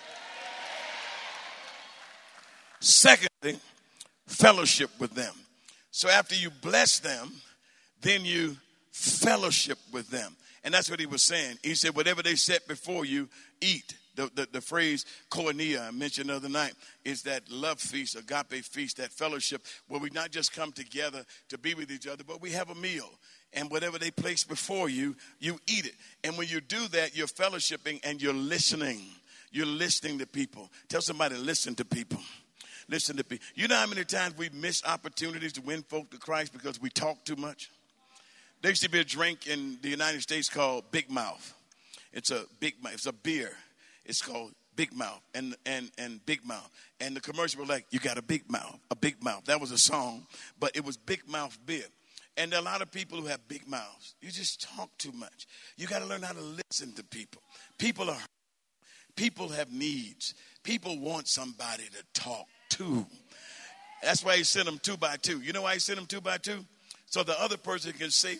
[2.80, 3.60] Secondly,
[4.26, 5.34] fellowship with them.
[5.90, 7.30] So after you bless them,
[8.00, 8.56] then you
[8.92, 10.36] fellowship with them.
[10.64, 11.58] And that's what he was saying.
[11.62, 13.28] He said, whatever they set before you,
[13.60, 13.94] eat.
[14.14, 18.62] The, the, the, phrase koinonia I mentioned the other night is that love feast, agape
[18.62, 22.42] feast, that fellowship where we not just come together to be with each other, but
[22.42, 23.08] we have a meal.
[23.54, 25.94] And whatever they place before you, you eat it.
[26.24, 29.00] And when you do that, you're fellowshipping and you're listening.
[29.50, 30.70] You're listening to people.
[30.88, 32.20] Tell somebody, listen to people.
[32.88, 33.46] Listen to people.
[33.54, 36.90] You know how many times we miss opportunities to win folk to Christ because we
[36.90, 37.70] talk too much?
[38.62, 41.54] There used to be a drink in the United States called Big Mouth.
[42.12, 43.50] It's a big it's a beer.
[44.04, 46.70] It's called Big Mouth and and and Big Mouth.
[47.00, 49.72] And the commercial was like, "You got a big mouth, a big mouth." That was
[49.72, 50.26] a song,
[50.60, 51.86] but it was Big Mouth beer.
[52.36, 54.14] And there are a lot of people who have big mouths.
[54.20, 55.46] You just talk too much.
[55.76, 57.42] You got to learn how to listen to people.
[57.78, 58.18] People are
[59.16, 60.34] people have needs.
[60.62, 63.04] People want somebody to talk to.
[64.02, 65.40] That's why he sent them two by two.
[65.40, 66.64] You know why he sent them two by two?
[67.06, 68.38] So the other person can say.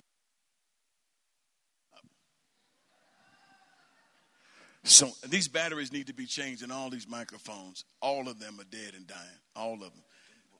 [4.85, 7.85] So these batteries need to be changed in all these microphones.
[8.01, 9.21] All of them are dead and dying.
[9.55, 10.03] All of them.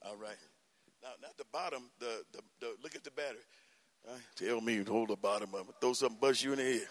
[0.01, 0.37] All right.
[1.01, 1.89] Now, not the bottom.
[1.99, 3.39] The, the, the look at the battery.
[4.07, 5.75] Uh, tell me hold the bottom of it.
[5.81, 6.87] Throw something bust you in the head.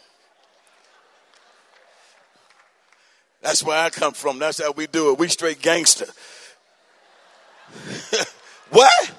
[3.41, 4.39] That's where I come from.
[4.39, 5.19] That's how we do it.
[5.19, 6.07] We straight gangster.
[8.71, 9.13] what?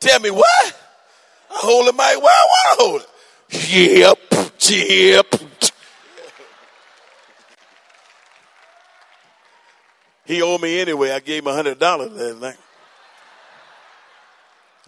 [0.00, 0.80] Tell me what?
[1.50, 3.08] I hold the mic want to hold it.
[3.50, 4.18] Yep,
[4.70, 5.25] yep.
[10.26, 11.12] He owed me anyway.
[11.12, 12.56] I gave him a hundred dollars last night.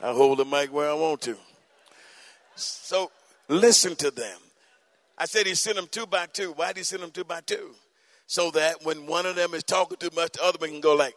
[0.03, 1.37] I hold the mic where I want to.
[2.57, 3.11] So
[3.49, 4.39] listen to them.
[5.17, 6.53] I said he sent them two by two.
[6.53, 7.75] Why did he send them two by two?
[8.27, 10.95] So that when one of them is talking too much, the other one can go
[10.95, 11.15] like,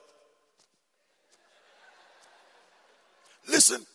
[3.48, 3.86] listen,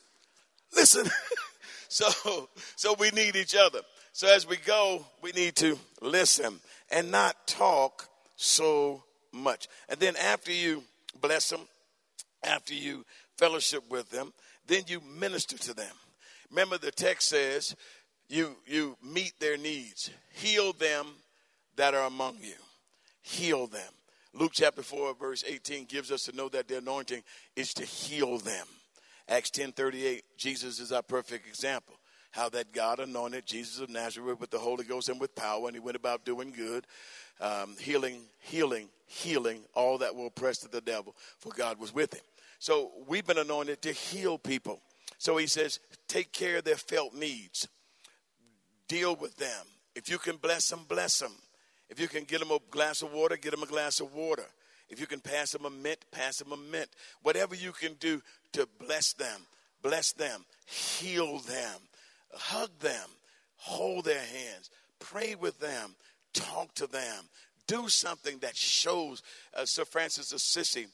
[0.75, 1.07] listen.
[1.89, 3.81] so, so we need each other.
[4.13, 6.61] So as we go, we need to listen
[6.91, 9.03] and not talk so
[9.37, 9.69] much.
[9.89, 10.83] And then after you
[11.21, 11.61] bless them,
[12.43, 13.05] after you
[13.37, 14.33] fellowship with them,
[14.67, 15.95] then you minister to them.
[16.51, 17.75] Remember, the text says
[18.29, 21.07] you, you meet their needs, heal them
[21.77, 22.55] that are among you,
[23.23, 23.93] heal them.
[24.33, 27.23] Luke chapter 4, verse 18 gives us to know that the anointing
[27.55, 28.67] is to heal them.
[29.29, 31.95] Acts 10 38, Jesus is our perfect example.
[32.31, 35.75] How that God anointed Jesus of Nazareth with the Holy Ghost and with power, and
[35.75, 36.87] he went about doing good,
[37.41, 42.15] um, healing, healing, healing all that were oppressed of the devil, for God was with
[42.15, 42.23] him.
[42.59, 44.81] So we've been anointed to heal people.
[45.19, 47.69] So he says, take care of their felt needs,
[48.89, 49.67] deal with them.
[49.95, 51.33] If you can bless them, bless them.
[51.89, 54.45] If you can get them a glass of water, get them a glass of water.
[54.89, 56.89] If you can pass them a mint, pass them a mint.
[57.23, 59.41] Whatever you can do to bless them,
[59.83, 61.81] bless them, heal them,
[62.37, 63.09] hug them,
[63.57, 65.95] hold their hands, pray with them,
[66.33, 67.25] talk to them,
[67.67, 69.23] do something that shows.
[69.55, 70.87] Uh, Sir Francis Assisi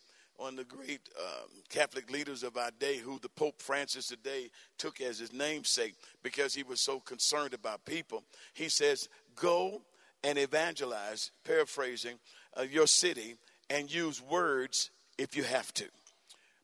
[0.43, 4.51] one of the great um, Catholic leaders of our day, who the Pope Francis today
[4.77, 8.25] took as his namesake because he was so concerned about people.
[8.53, 9.83] He says, Go
[10.25, 12.19] and evangelize, paraphrasing,
[12.59, 13.37] uh, your city
[13.71, 15.85] and use words if you have to.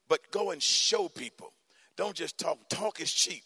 [0.08, 1.52] But go and show people.
[1.96, 2.58] Don't just talk.
[2.68, 3.42] Talk is cheap.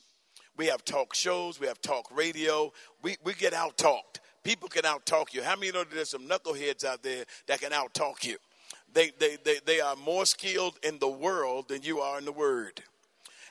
[0.57, 2.73] We have talk shows, we have talk radio.
[3.03, 4.21] We, we get out talked.
[4.43, 5.43] People can out talk you.
[5.43, 8.37] How many know there's some knuckleheads out there that can out talk you?
[8.93, 12.33] They, they, they, they are more skilled in the world than you are in the
[12.33, 12.83] word.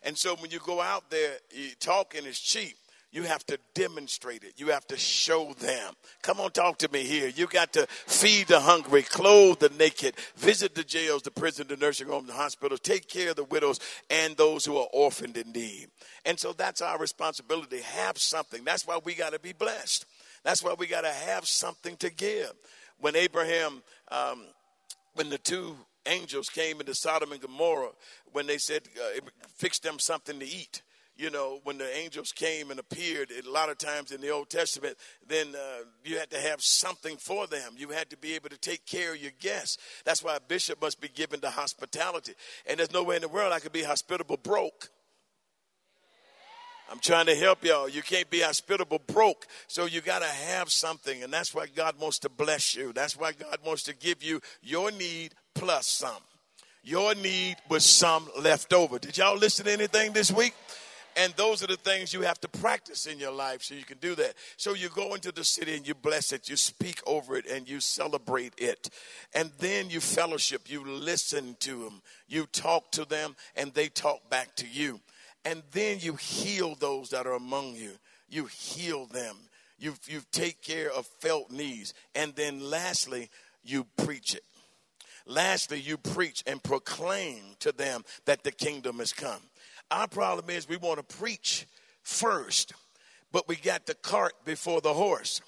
[0.03, 1.37] And so when you go out there,
[1.79, 2.75] talking is cheap.
[3.11, 4.53] You have to demonstrate it.
[4.55, 5.93] You have to show them.
[6.21, 7.27] Come on, talk to me here.
[7.27, 11.75] You got to feed the hungry, clothe the naked, visit the jails, the prison, the
[11.75, 15.51] nursing homes, the hospitals, take care of the widows and those who are orphaned in
[15.51, 15.87] need.
[16.25, 17.81] And so that's our responsibility.
[17.81, 18.63] Have something.
[18.63, 20.05] That's why we got to be blessed.
[20.43, 22.53] That's why we got to have something to give.
[22.99, 24.45] When Abraham, um,
[25.15, 27.91] when the two angels came into Sodom and Gomorrah,
[28.31, 29.19] when they said, uh,
[29.57, 30.81] fix them something to eat
[31.15, 34.49] you know, when the angels came and appeared, a lot of times in the Old
[34.49, 34.97] Testament,
[35.27, 37.73] then uh, you had to have something for them.
[37.77, 39.77] You had to be able to take care of your guests.
[40.05, 42.33] That's why a bishop must be given to hospitality.
[42.65, 44.89] And there's no way in the world I could be hospitable broke.
[46.91, 47.87] I'm trying to help y'all.
[47.87, 49.47] You can't be hospitable broke.
[49.67, 51.23] So you got to have something.
[51.23, 52.91] And that's why God wants to bless you.
[52.91, 56.21] That's why God wants to give you your need plus some.
[56.83, 58.99] Your need with some left over.
[58.99, 60.53] Did y'all listen to anything this week?
[61.15, 63.97] And those are the things you have to practice in your life so you can
[63.97, 64.33] do that.
[64.57, 67.67] So you go into the city and you bless it, you speak over it, and
[67.67, 68.89] you celebrate it.
[69.33, 74.29] And then you fellowship, you listen to them, you talk to them, and they talk
[74.29, 74.99] back to you.
[75.43, 77.91] And then you heal those that are among you.
[78.29, 79.35] You heal them.
[79.79, 81.93] You, you take care of felt needs.
[82.13, 83.29] And then lastly,
[83.63, 84.43] you preach it.
[85.25, 89.41] Lastly, you preach and proclaim to them that the kingdom has come.
[89.91, 91.67] Our problem is we want to preach
[92.01, 92.73] first,
[93.33, 95.41] but we got the cart before the horse.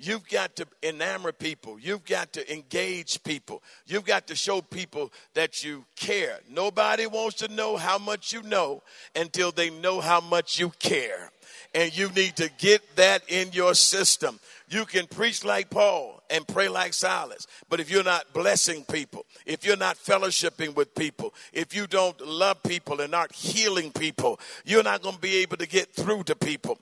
[0.00, 1.78] You've got to enamor people.
[1.78, 3.62] You've got to engage people.
[3.86, 6.38] You've got to show people that you care.
[6.48, 8.82] Nobody wants to know how much you know
[9.16, 11.30] until they know how much you care.
[11.74, 14.38] And you need to get that in your system.
[14.70, 19.24] You can preach like Paul and pray like Silas, but if you're not blessing people,
[19.46, 24.38] if you're not fellowshipping with people, if you don't love people and aren't healing people,
[24.64, 26.78] you're not going to be able to get through to people.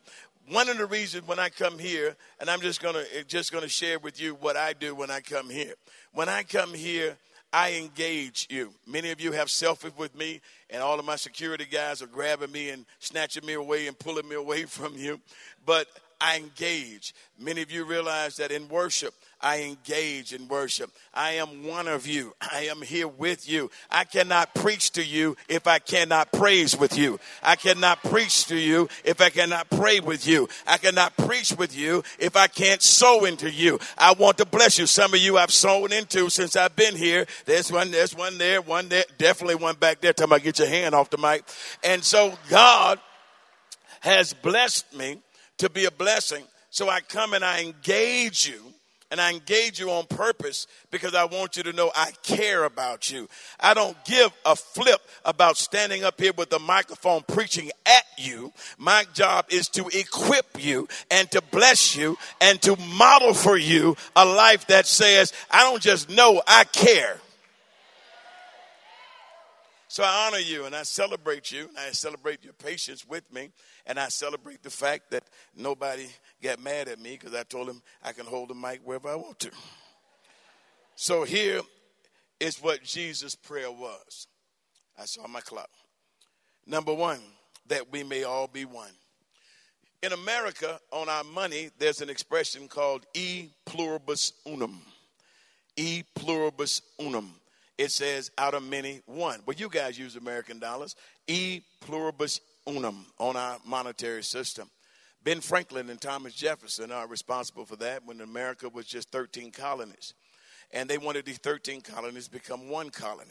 [0.50, 3.66] One of the reasons when I come here, and I'm just gonna eh, just gonna
[3.66, 5.74] share with you what I do when I come here.
[6.12, 7.16] When I come here,
[7.52, 8.72] I engage you.
[8.86, 12.52] Many of you have selfies with me, and all of my security guys are grabbing
[12.52, 15.20] me and snatching me away and pulling me away from you.
[15.64, 15.88] But
[16.20, 17.12] I engage.
[17.38, 20.90] Many of you realize that in worship, I engage in worship.
[21.12, 22.34] I am one of you.
[22.40, 23.70] I am here with you.
[23.90, 27.20] I cannot preach to you if I cannot praise with you.
[27.42, 30.48] I cannot preach to you if I cannot pray with you.
[30.66, 33.78] I cannot preach with you if I can't sow into you.
[33.98, 34.86] I want to bless you.
[34.86, 37.26] Some of you I've sown into since I've been here.
[37.44, 40.14] There's one, there's one there, one there, definitely one back there.
[40.14, 41.44] Tell me, get your hand off the mic.
[41.84, 42.98] And so God
[44.00, 45.20] has blessed me
[45.58, 46.44] to be a blessing.
[46.70, 48.72] So I come and I engage you
[49.10, 53.10] and I engage you on purpose because I want you to know I care about
[53.10, 53.28] you.
[53.60, 58.52] I don't give a flip about standing up here with the microphone preaching at you.
[58.78, 63.96] My job is to equip you and to bless you and to model for you
[64.14, 67.18] a life that says, I don't just know, I care.
[69.88, 73.50] So I honor you and I celebrate you and I celebrate your patience with me
[73.86, 75.24] and I celebrate the fact that
[75.56, 76.08] nobody
[76.42, 79.14] got mad at me because I told him I can hold the mic wherever I
[79.14, 79.50] want to.
[80.96, 81.60] So here
[82.40, 84.26] is what Jesus' prayer was.
[84.98, 85.70] I saw my clock.
[86.66, 87.20] Number one,
[87.68, 88.90] that we may all be one.
[90.02, 94.80] In America, on our money, there's an expression called e pluribus unum.
[95.76, 97.34] E pluribus unum.
[97.78, 99.40] It says out of many, one.
[99.44, 100.96] Well, you guys use American dollars.
[101.26, 104.70] E pluribus unum on our monetary system.
[105.22, 110.14] Ben Franklin and Thomas Jefferson are responsible for that when America was just 13 colonies.
[110.72, 113.30] And they wanted these 13 colonies to become one colony.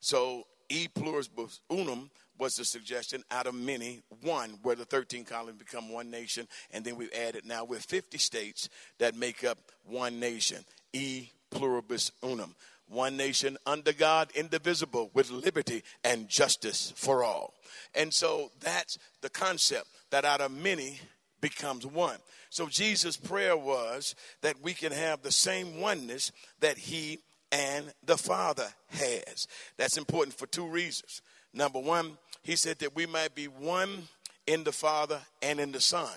[0.00, 5.58] So e pluribus unum was the suggestion out of many, one, where the 13 colonies
[5.58, 6.48] become one nation.
[6.70, 8.68] And then we've added now with 50 states
[8.98, 10.64] that make up one nation.
[10.92, 12.54] E pluribus unum
[12.88, 17.54] one nation under God, indivisible, with liberty and justice for all.
[17.94, 21.00] And so that's the concept that out of many
[21.40, 22.18] becomes one.
[22.50, 27.18] So Jesus' prayer was that we can have the same oneness that he
[27.52, 29.46] and the Father has.
[29.76, 31.22] That's important for two reasons.
[31.52, 34.08] Number one, he said that we might be one
[34.46, 36.08] in the Father and in the Son.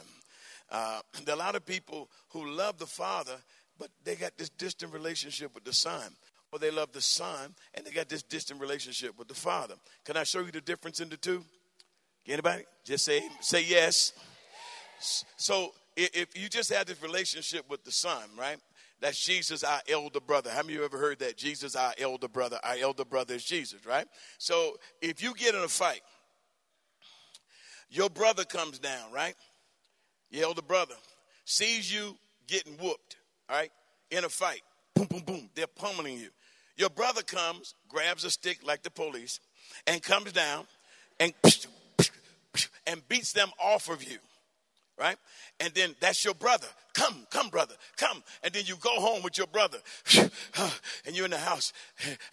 [0.71, 3.35] Uh, there are a lot of people who love the Father,
[3.79, 6.13] but they got this distant relationship with the Son
[6.51, 9.75] or they love the son and they got this distant relationship with the father.
[10.05, 11.43] Can I show you the difference in the two?
[12.27, 12.63] Anybody?
[12.85, 14.13] Just say say yes.
[15.37, 18.57] So if you just have this relationship with the Son, right?
[19.01, 20.49] That's Jesus, our elder brother.
[20.49, 21.37] How many of you ever heard that?
[21.37, 22.59] Jesus, our elder brother.
[22.63, 24.05] Our elder brother is Jesus, right?
[24.37, 26.01] So if you get in a fight,
[27.89, 29.35] your brother comes down, right?
[30.29, 30.95] Your elder brother
[31.45, 32.15] sees you
[32.47, 33.15] getting whooped,
[33.49, 33.71] all right,
[34.11, 34.61] in a fight.
[34.95, 35.49] Boom, boom, boom.
[35.55, 36.29] They're pummeling you.
[36.79, 39.39] Your brother comes, grabs a stick like the police,
[39.85, 40.65] and comes down
[41.19, 41.33] and
[42.87, 44.17] and beats them off of you
[44.99, 45.15] right?
[45.59, 46.67] And then that's your brother.
[46.93, 48.21] Come, come, brother, come.
[48.43, 49.77] And then you go home with your brother.
[51.05, 51.71] And you're in the house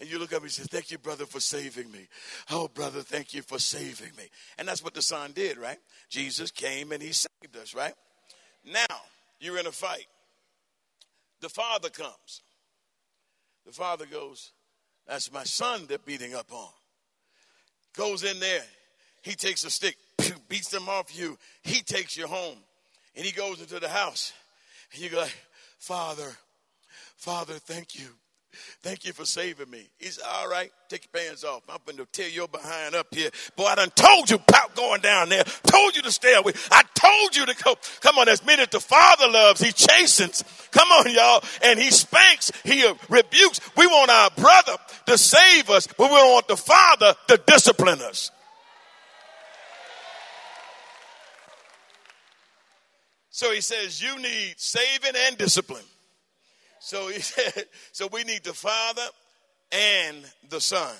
[0.00, 2.08] and you look up and say, Thank you, brother, for saving me.
[2.50, 4.24] Oh, brother, thank you for saving me.
[4.58, 5.78] And that's what the son did, right?
[6.10, 7.94] Jesus came and he saved us, right?
[8.64, 8.96] Now,
[9.40, 10.06] you're in a fight.
[11.40, 12.42] The father comes.
[13.66, 14.52] The father goes,
[15.06, 16.70] That's my son they're beating up on.
[17.96, 18.62] Goes in there.
[19.22, 19.96] He takes a stick,
[20.48, 21.36] beats them off you.
[21.62, 22.58] He takes you home.
[23.16, 24.32] And he goes into the house.
[24.92, 25.36] And you go like,
[25.78, 26.30] Father,
[27.16, 28.08] Father, thank you.
[28.82, 29.88] Thank you for saving me.
[29.98, 30.70] He's all right.
[30.88, 31.62] Take your pants off.
[31.68, 33.30] I'm going to tear your behind up here.
[33.56, 35.44] Boy, I done told you about going down there.
[35.66, 36.52] Told you to stay away.
[36.70, 37.76] I told you to go.
[38.00, 40.44] Come on, as many as the Father loves, He chastens.
[40.70, 41.42] Come on, y'all.
[41.62, 42.52] And He spanks.
[42.64, 43.60] He rebukes.
[43.76, 44.76] We want our brother
[45.06, 48.30] to save us, but we don't want the Father to discipline us.
[53.36, 55.84] So he says, You need saving and discipline.
[56.86, 59.02] So he said, So we need the Father
[59.72, 60.18] and
[60.50, 60.94] the Son.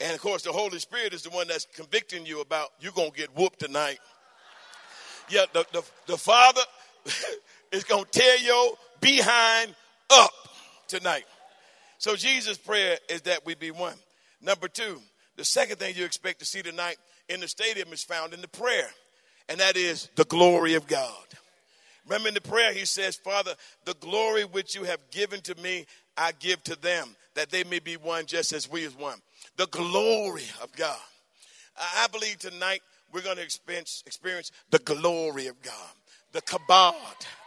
[0.00, 3.12] And of course, the Holy Spirit is the one that's convicting you about you're going
[3.12, 4.00] to get whooped tonight.
[5.28, 6.62] Yeah, the, the, the Father
[7.72, 9.72] is going to tear your behind
[10.10, 10.32] up
[10.88, 11.26] tonight.
[11.98, 13.94] So Jesus' prayer is that we be one.
[14.42, 15.00] Number two,
[15.36, 16.96] the second thing you expect to see tonight
[17.28, 18.90] in the stadium is found in the prayer,
[19.48, 21.24] and that is the glory of God.
[22.06, 25.86] Remember in the prayer, he says, Father, the glory which you have given to me,
[26.16, 29.18] I give to them, that they may be one just as we is one.
[29.56, 30.98] The glory of God.
[31.76, 32.82] I believe tonight
[33.12, 35.74] we're going to experience, experience the glory of God,
[36.32, 36.94] the kabod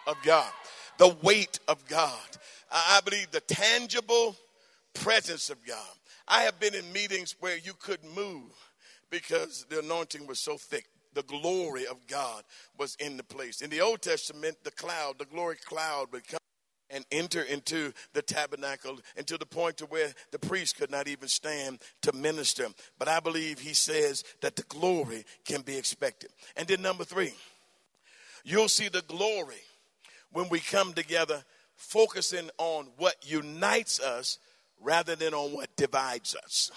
[0.07, 0.51] of God,
[0.97, 2.19] the weight of God.
[2.71, 4.35] I believe the tangible
[4.93, 5.77] presence of God.
[6.27, 8.51] I have been in meetings where you couldn't move
[9.09, 12.43] because the anointing was so thick the glory of God
[12.77, 13.61] was in the place.
[13.61, 16.39] In the Old Testament, the cloud, the glory cloud would come
[16.89, 21.27] and enter into the tabernacle into the point to where the priest could not even
[21.27, 22.67] stand to minister.
[22.99, 26.29] But I believe he says that the glory can be expected.
[26.55, 27.33] And then number three,
[28.43, 29.61] you'll see the glory
[30.31, 31.43] when we come together
[31.75, 34.37] focusing on what unites us
[34.79, 36.71] rather than on what divides us.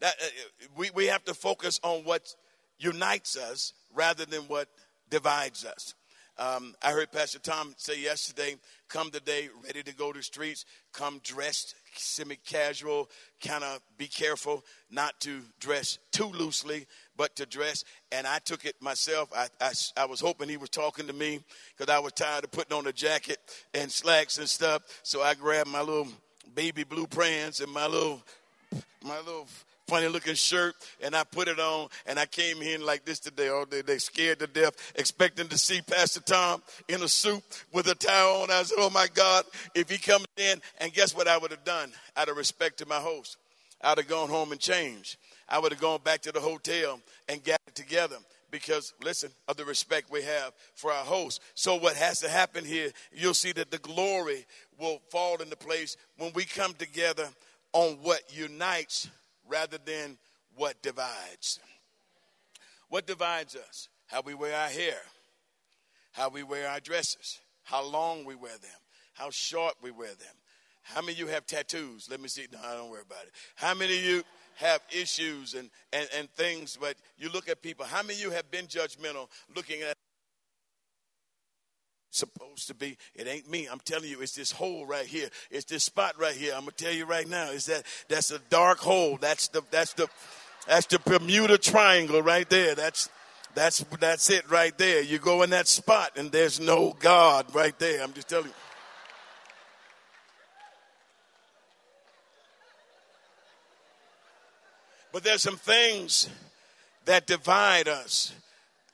[0.00, 2.34] That, uh, we, we have to focus on what
[2.82, 4.68] unites us rather than what
[5.10, 5.94] divides us.
[6.38, 8.56] Um, I heard Pastor Tom say yesterday,
[8.88, 13.10] come today ready to go to the streets, come dressed semi casual,
[13.46, 17.84] kind of be careful not to dress too loosely, but to dress.
[18.10, 19.30] And I took it myself.
[19.36, 21.40] I, I, I was hoping he was talking to me
[21.76, 23.38] because I was tired of putting on a jacket
[23.74, 24.82] and slacks and stuff.
[25.02, 26.08] So I grabbed my little
[26.54, 28.22] baby blue pants and my little,
[29.04, 29.46] my little
[29.92, 33.50] funny looking shirt and I put it on and I came in like this today
[33.50, 33.82] oh, all day.
[33.82, 37.42] They scared to death, expecting to see Pastor Tom in a suit
[37.74, 38.50] with a tie on.
[38.50, 41.64] I said, Oh my God, if he comes in, and guess what I would have
[41.64, 43.36] done out of respect to my host?
[43.82, 45.18] I'd have gone home and changed.
[45.46, 48.16] I would have gone back to the hotel and gathered together
[48.50, 52.64] because listen of the respect we have for our host so what has to happen
[52.66, 54.44] here you'll see that the glory
[54.78, 57.26] will fall into place when we come together
[57.72, 59.08] on what unites
[59.52, 60.16] rather than
[60.56, 61.60] what divides.
[62.88, 63.88] What divides us?
[64.06, 65.00] How we wear our hair,
[66.12, 68.80] how we wear our dresses, how long we wear them,
[69.14, 70.36] how short we wear them.
[70.82, 72.08] How many of you have tattoos?
[72.10, 72.46] Let me see.
[72.52, 73.32] No, I don't worry about it.
[73.54, 74.24] How many of you
[74.56, 77.86] have issues and, and, and things, but you look at people?
[77.86, 79.96] How many of you have been judgmental looking at
[82.14, 82.96] supposed to be.
[83.14, 83.66] It ain't me.
[83.70, 85.28] I'm telling you, it's this hole right here.
[85.50, 86.52] It's this spot right here.
[86.54, 87.50] I'm gonna tell you right now.
[87.50, 89.18] Is that that's a dark hole.
[89.20, 90.08] That's the that's the
[90.66, 92.74] that's the Bermuda Triangle right there.
[92.74, 93.08] That's
[93.54, 95.02] that's that's it right there.
[95.02, 98.02] You go in that spot and there's no God right there.
[98.02, 98.54] I'm just telling you.
[105.12, 106.30] But there's some things
[107.04, 108.32] that divide us.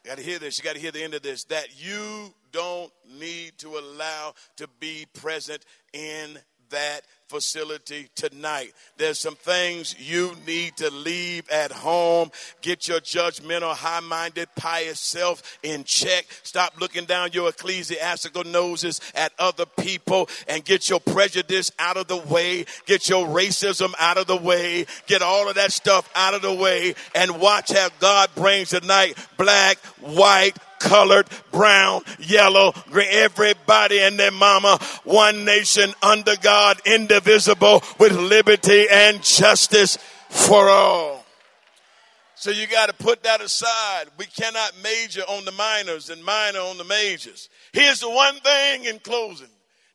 [0.08, 0.56] Got to hear this.
[0.56, 1.44] You got to hear the end of this.
[1.44, 2.90] That you don't
[3.20, 6.38] need to allow to be present in
[6.70, 8.72] that facility tonight.
[8.96, 12.30] There's some things you need to leave at home.
[12.62, 16.26] Get your judgmental, high minded, pious self in check.
[16.42, 22.08] Stop looking down your ecclesiastical noses at other people and get your prejudice out of
[22.08, 22.64] the way.
[22.86, 24.86] Get your racism out of the way.
[25.06, 29.18] Get all of that stuff out of the way and watch how God brings tonight
[29.36, 38.12] black, white, colored, brown, yellow, everybody and their mama, one nation under God, indivisible with
[38.12, 39.98] liberty and justice
[40.28, 41.24] for all.
[42.34, 44.04] So you got to put that aside.
[44.16, 47.48] We cannot major on the minors and minor on the majors.
[47.72, 49.48] Here's the one thing in closing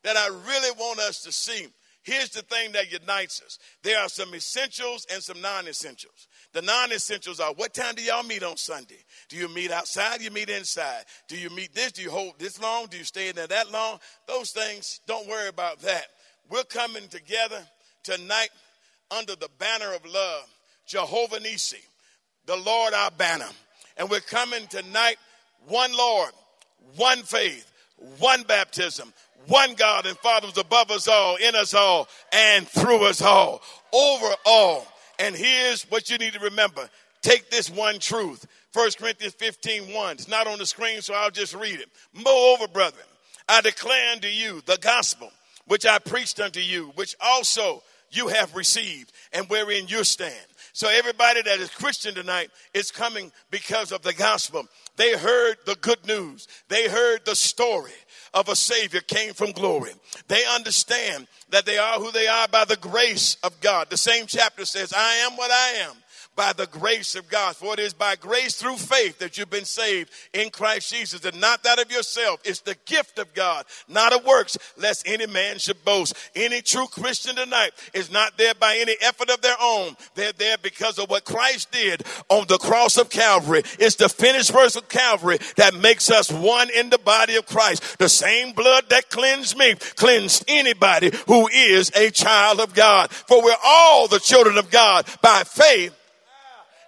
[0.04, 1.68] that I really want us to see.
[2.04, 3.58] Here's the thing that unites us.
[3.82, 6.28] There are some essentials and some non-essentials.
[6.52, 9.00] The non-essentials are what time do y'all meet on Sunday?
[9.30, 10.20] Do you meet outside?
[10.20, 11.06] Do you meet inside?
[11.28, 11.94] Do you meet this?
[11.94, 12.88] Do you hold this long?
[12.88, 14.00] Do you stay in there that long?
[14.28, 16.06] Those things, don't worry about that.
[16.50, 17.66] We're coming together
[18.04, 18.50] tonight
[19.10, 20.44] under the banner of love,
[20.86, 21.82] Jehovah Nissi,
[22.46, 23.50] the Lord our banner.
[23.96, 25.16] And we're coming tonight,
[25.68, 26.32] one Lord,
[26.98, 27.72] one faith,
[28.20, 29.14] one baptism,
[29.48, 33.62] one God and Father is above us all, in us all, and through us all,
[33.92, 34.86] over all.
[35.20, 36.90] And here's what you need to remember.
[37.22, 38.46] Take this one truth.
[38.74, 40.12] 1 Corinthians 15 1.
[40.14, 41.90] It's not on the screen, so I'll just read it.
[42.14, 43.06] Moreover, brethren,
[43.48, 45.32] I declare unto you the gospel
[45.68, 50.46] which I preached unto you, which also you have received, and wherein you stand.
[50.74, 54.66] So everybody that is Christian tonight is coming because of the gospel.
[54.98, 56.48] They heard the good news.
[56.68, 57.92] They heard the story
[58.34, 59.92] of a Savior came from glory.
[60.28, 63.90] They understand that they are who they are by the grace of God.
[63.90, 65.96] The same chapter says, I am what I am
[66.36, 67.56] by the grace of God.
[67.56, 71.40] For it is by grace through faith that you've been saved in Christ Jesus, and
[71.40, 72.42] not that of yourself.
[72.44, 76.16] It's the gift of God, not of works, lest any man should boast.
[76.36, 79.96] Any true Christian tonight is not there by any effort of their own.
[80.16, 83.64] They're there because of what Christ did on the cross of Calvary.
[83.80, 88.00] It's the finished work of Calvary that makes us one in the body of Christ.
[88.00, 93.12] The same blood that cleansed me cleansed anybody who is a child of God.
[93.12, 95.94] For we're all the children of God by faith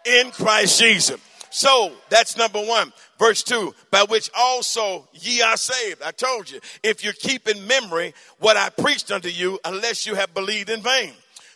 [0.06, 1.20] in Christ Jesus.
[1.50, 2.92] So that's number one.
[3.18, 6.02] Verse two, by which also ye are saved.
[6.02, 10.16] I told you, if you keep in memory what I preached unto you, unless you
[10.16, 11.14] have believed in vain.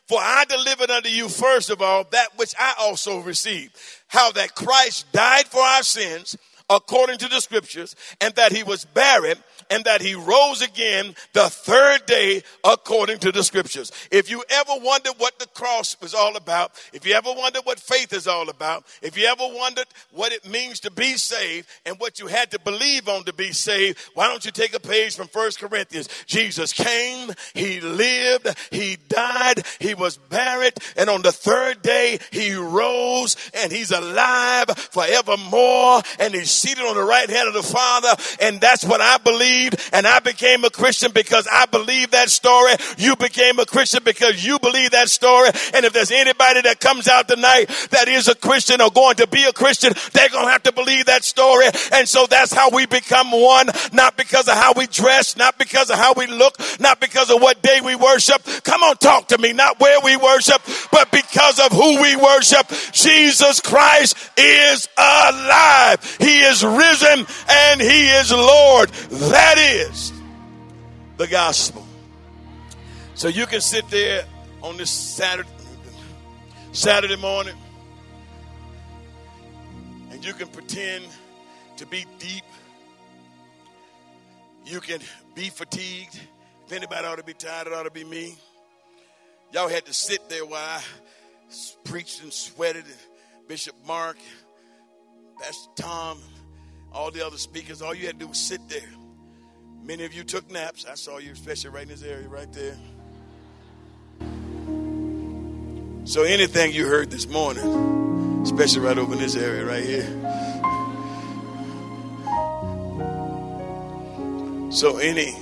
[0.08, 3.76] For I delivered unto you first of all that which I also received,
[4.08, 6.38] how that Christ died for our sins
[6.70, 9.38] according to the scriptures, and that he was buried,
[9.70, 13.92] and that he rose again the third day according to the scriptures.
[14.12, 17.80] If you ever wondered what the cross was all about, if you ever wondered what
[17.80, 22.00] faith is all about, if you ever wondered what it means to be saved and
[22.00, 25.16] what you had to believe on to be saved, why don't you take a page
[25.16, 26.10] from First Corinthians?
[26.26, 32.54] Jesus came, he lived, he died, he was buried, and on the third day he
[32.54, 38.16] rose and he's alive forevermore and he's seated on the right hand of the Father.
[38.42, 39.18] And that's what I
[39.60, 39.90] believed.
[39.94, 42.74] And I became a Christian because I believe that story.
[42.98, 45.50] You became a Christian because you believe that story.
[45.74, 49.28] And if there's anybody that comes out tonight that is a Christian or going to
[49.28, 51.66] be a Christian, they're going to have to believe that story.
[51.94, 55.90] And so that's how we become one, not because of how we dress, not because
[55.90, 58.44] of how we look, not because of what day we worship.
[58.64, 59.54] Come on, talk to me.
[59.54, 62.68] Not where we worship, but because of who we worship.
[62.92, 66.18] Jesus Christ is alive.
[66.20, 68.90] He is is risen and he is Lord.
[68.90, 70.14] That is
[71.18, 71.86] the gospel.
[73.16, 74.24] So you can sit there
[74.62, 75.50] on this Saturday
[76.72, 77.56] Saturday morning
[80.12, 81.06] and you can pretend
[81.78, 82.44] to be deep.
[84.66, 85.00] You can
[85.34, 86.20] be fatigued.
[86.68, 88.36] If anybody ought to be tired, it ought to be me.
[89.52, 90.82] Y'all had to sit there while I
[91.84, 92.86] preached and sweated.
[93.48, 94.18] Bishop Mark,
[95.42, 96.20] Pastor Tom,
[96.94, 98.90] all the other speakers, all you had to do was sit there.
[99.90, 100.86] Many of you took naps.
[100.86, 102.78] I saw you, especially right in this area right there.
[106.06, 110.06] So anything you heard this morning, especially right over in this area right here.
[114.72, 115.36] So any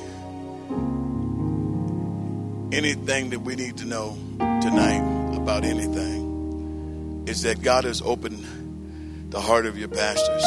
[2.71, 8.45] anything that we need to know tonight about anything is that God has opened
[9.29, 10.43] the heart of your pastors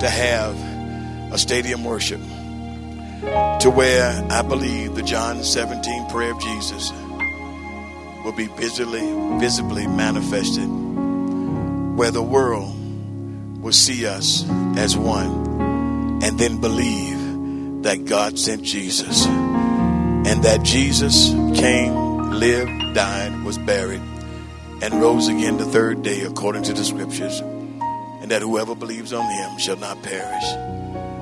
[0.00, 0.56] to have
[1.30, 2.20] a stadium worship
[3.60, 6.92] to where I believe the John 17 prayer of Jesus
[8.24, 9.00] will be visibly,
[9.38, 10.66] visibly manifested,
[11.96, 12.74] where the world
[13.62, 14.44] will see us
[14.76, 23.44] as one and then believe that God sent Jesus and that Jesus came, lived, died,
[23.44, 24.00] was buried,
[24.82, 29.24] and rose again the third day according to the scriptures, and that whoever believes on
[29.30, 30.44] him shall not perish,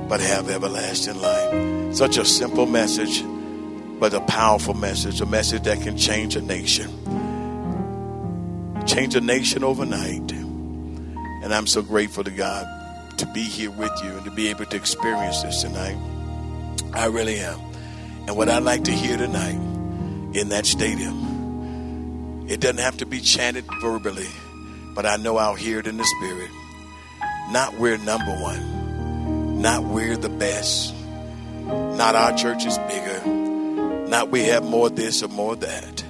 [0.08, 1.81] but have everlasting life.
[1.94, 3.22] Such a simple message,
[4.00, 6.90] but a powerful message, a message that can change a nation.
[8.86, 10.32] Change a nation overnight.
[10.32, 12.66] And I'm so grateful to God
[13.18, 15.98] to be here with you and to be able to experience this tonight.
[16.94, 17.60] I really am.
[18.26, 19.60] And what I'd like to hear tonight
[20.34, 24.28] in that stadium, it doesn't have to be chanted verbally,
[24.94, 26.50] but I know I'll hear it in the spirit.
[27.50, 30.94] Not we're number one, not we're the best,
[31.66, 33.26] not our church is bigger,
[34.08, 36.04] not we have more this or more that.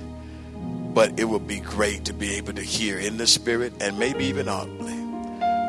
[0.95, 4.27] But it would be great to be able to hear in the spirit and maybe
[4.27, 4.99] even audibly.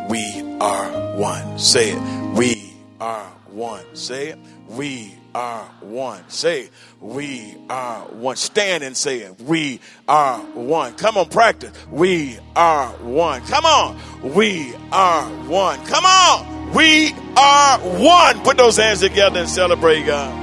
[0.09, 1.57] We are one.
[1.59, 2.36] Say it.
[2.36, 3.95] We are one.
[3.95, 4.39] Say it.
[4.67, 6.23] We are one.
[6.29, 6.69] Say,
[6.99, 8.36] we are one.
[8.36, 9.39] Stand and say it.
[9.41, 10.93] We are one.
[10.95, 11.71] Come on, practice.
[11.89, 13.41] We are one.
[13.45, 13.99] Come on.
[14.21, 15.86] We are one.
[15.86, 16.73] Come on.
[16.73, 18.43] We are one.
[18.43, 20.39] Put those hands together and celebrate God.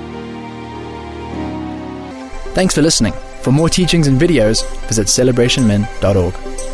[2.54, 3.12] Thanks for listening.
[3.42, 6.69] For more teachings and videos, visit celebrationmen.org.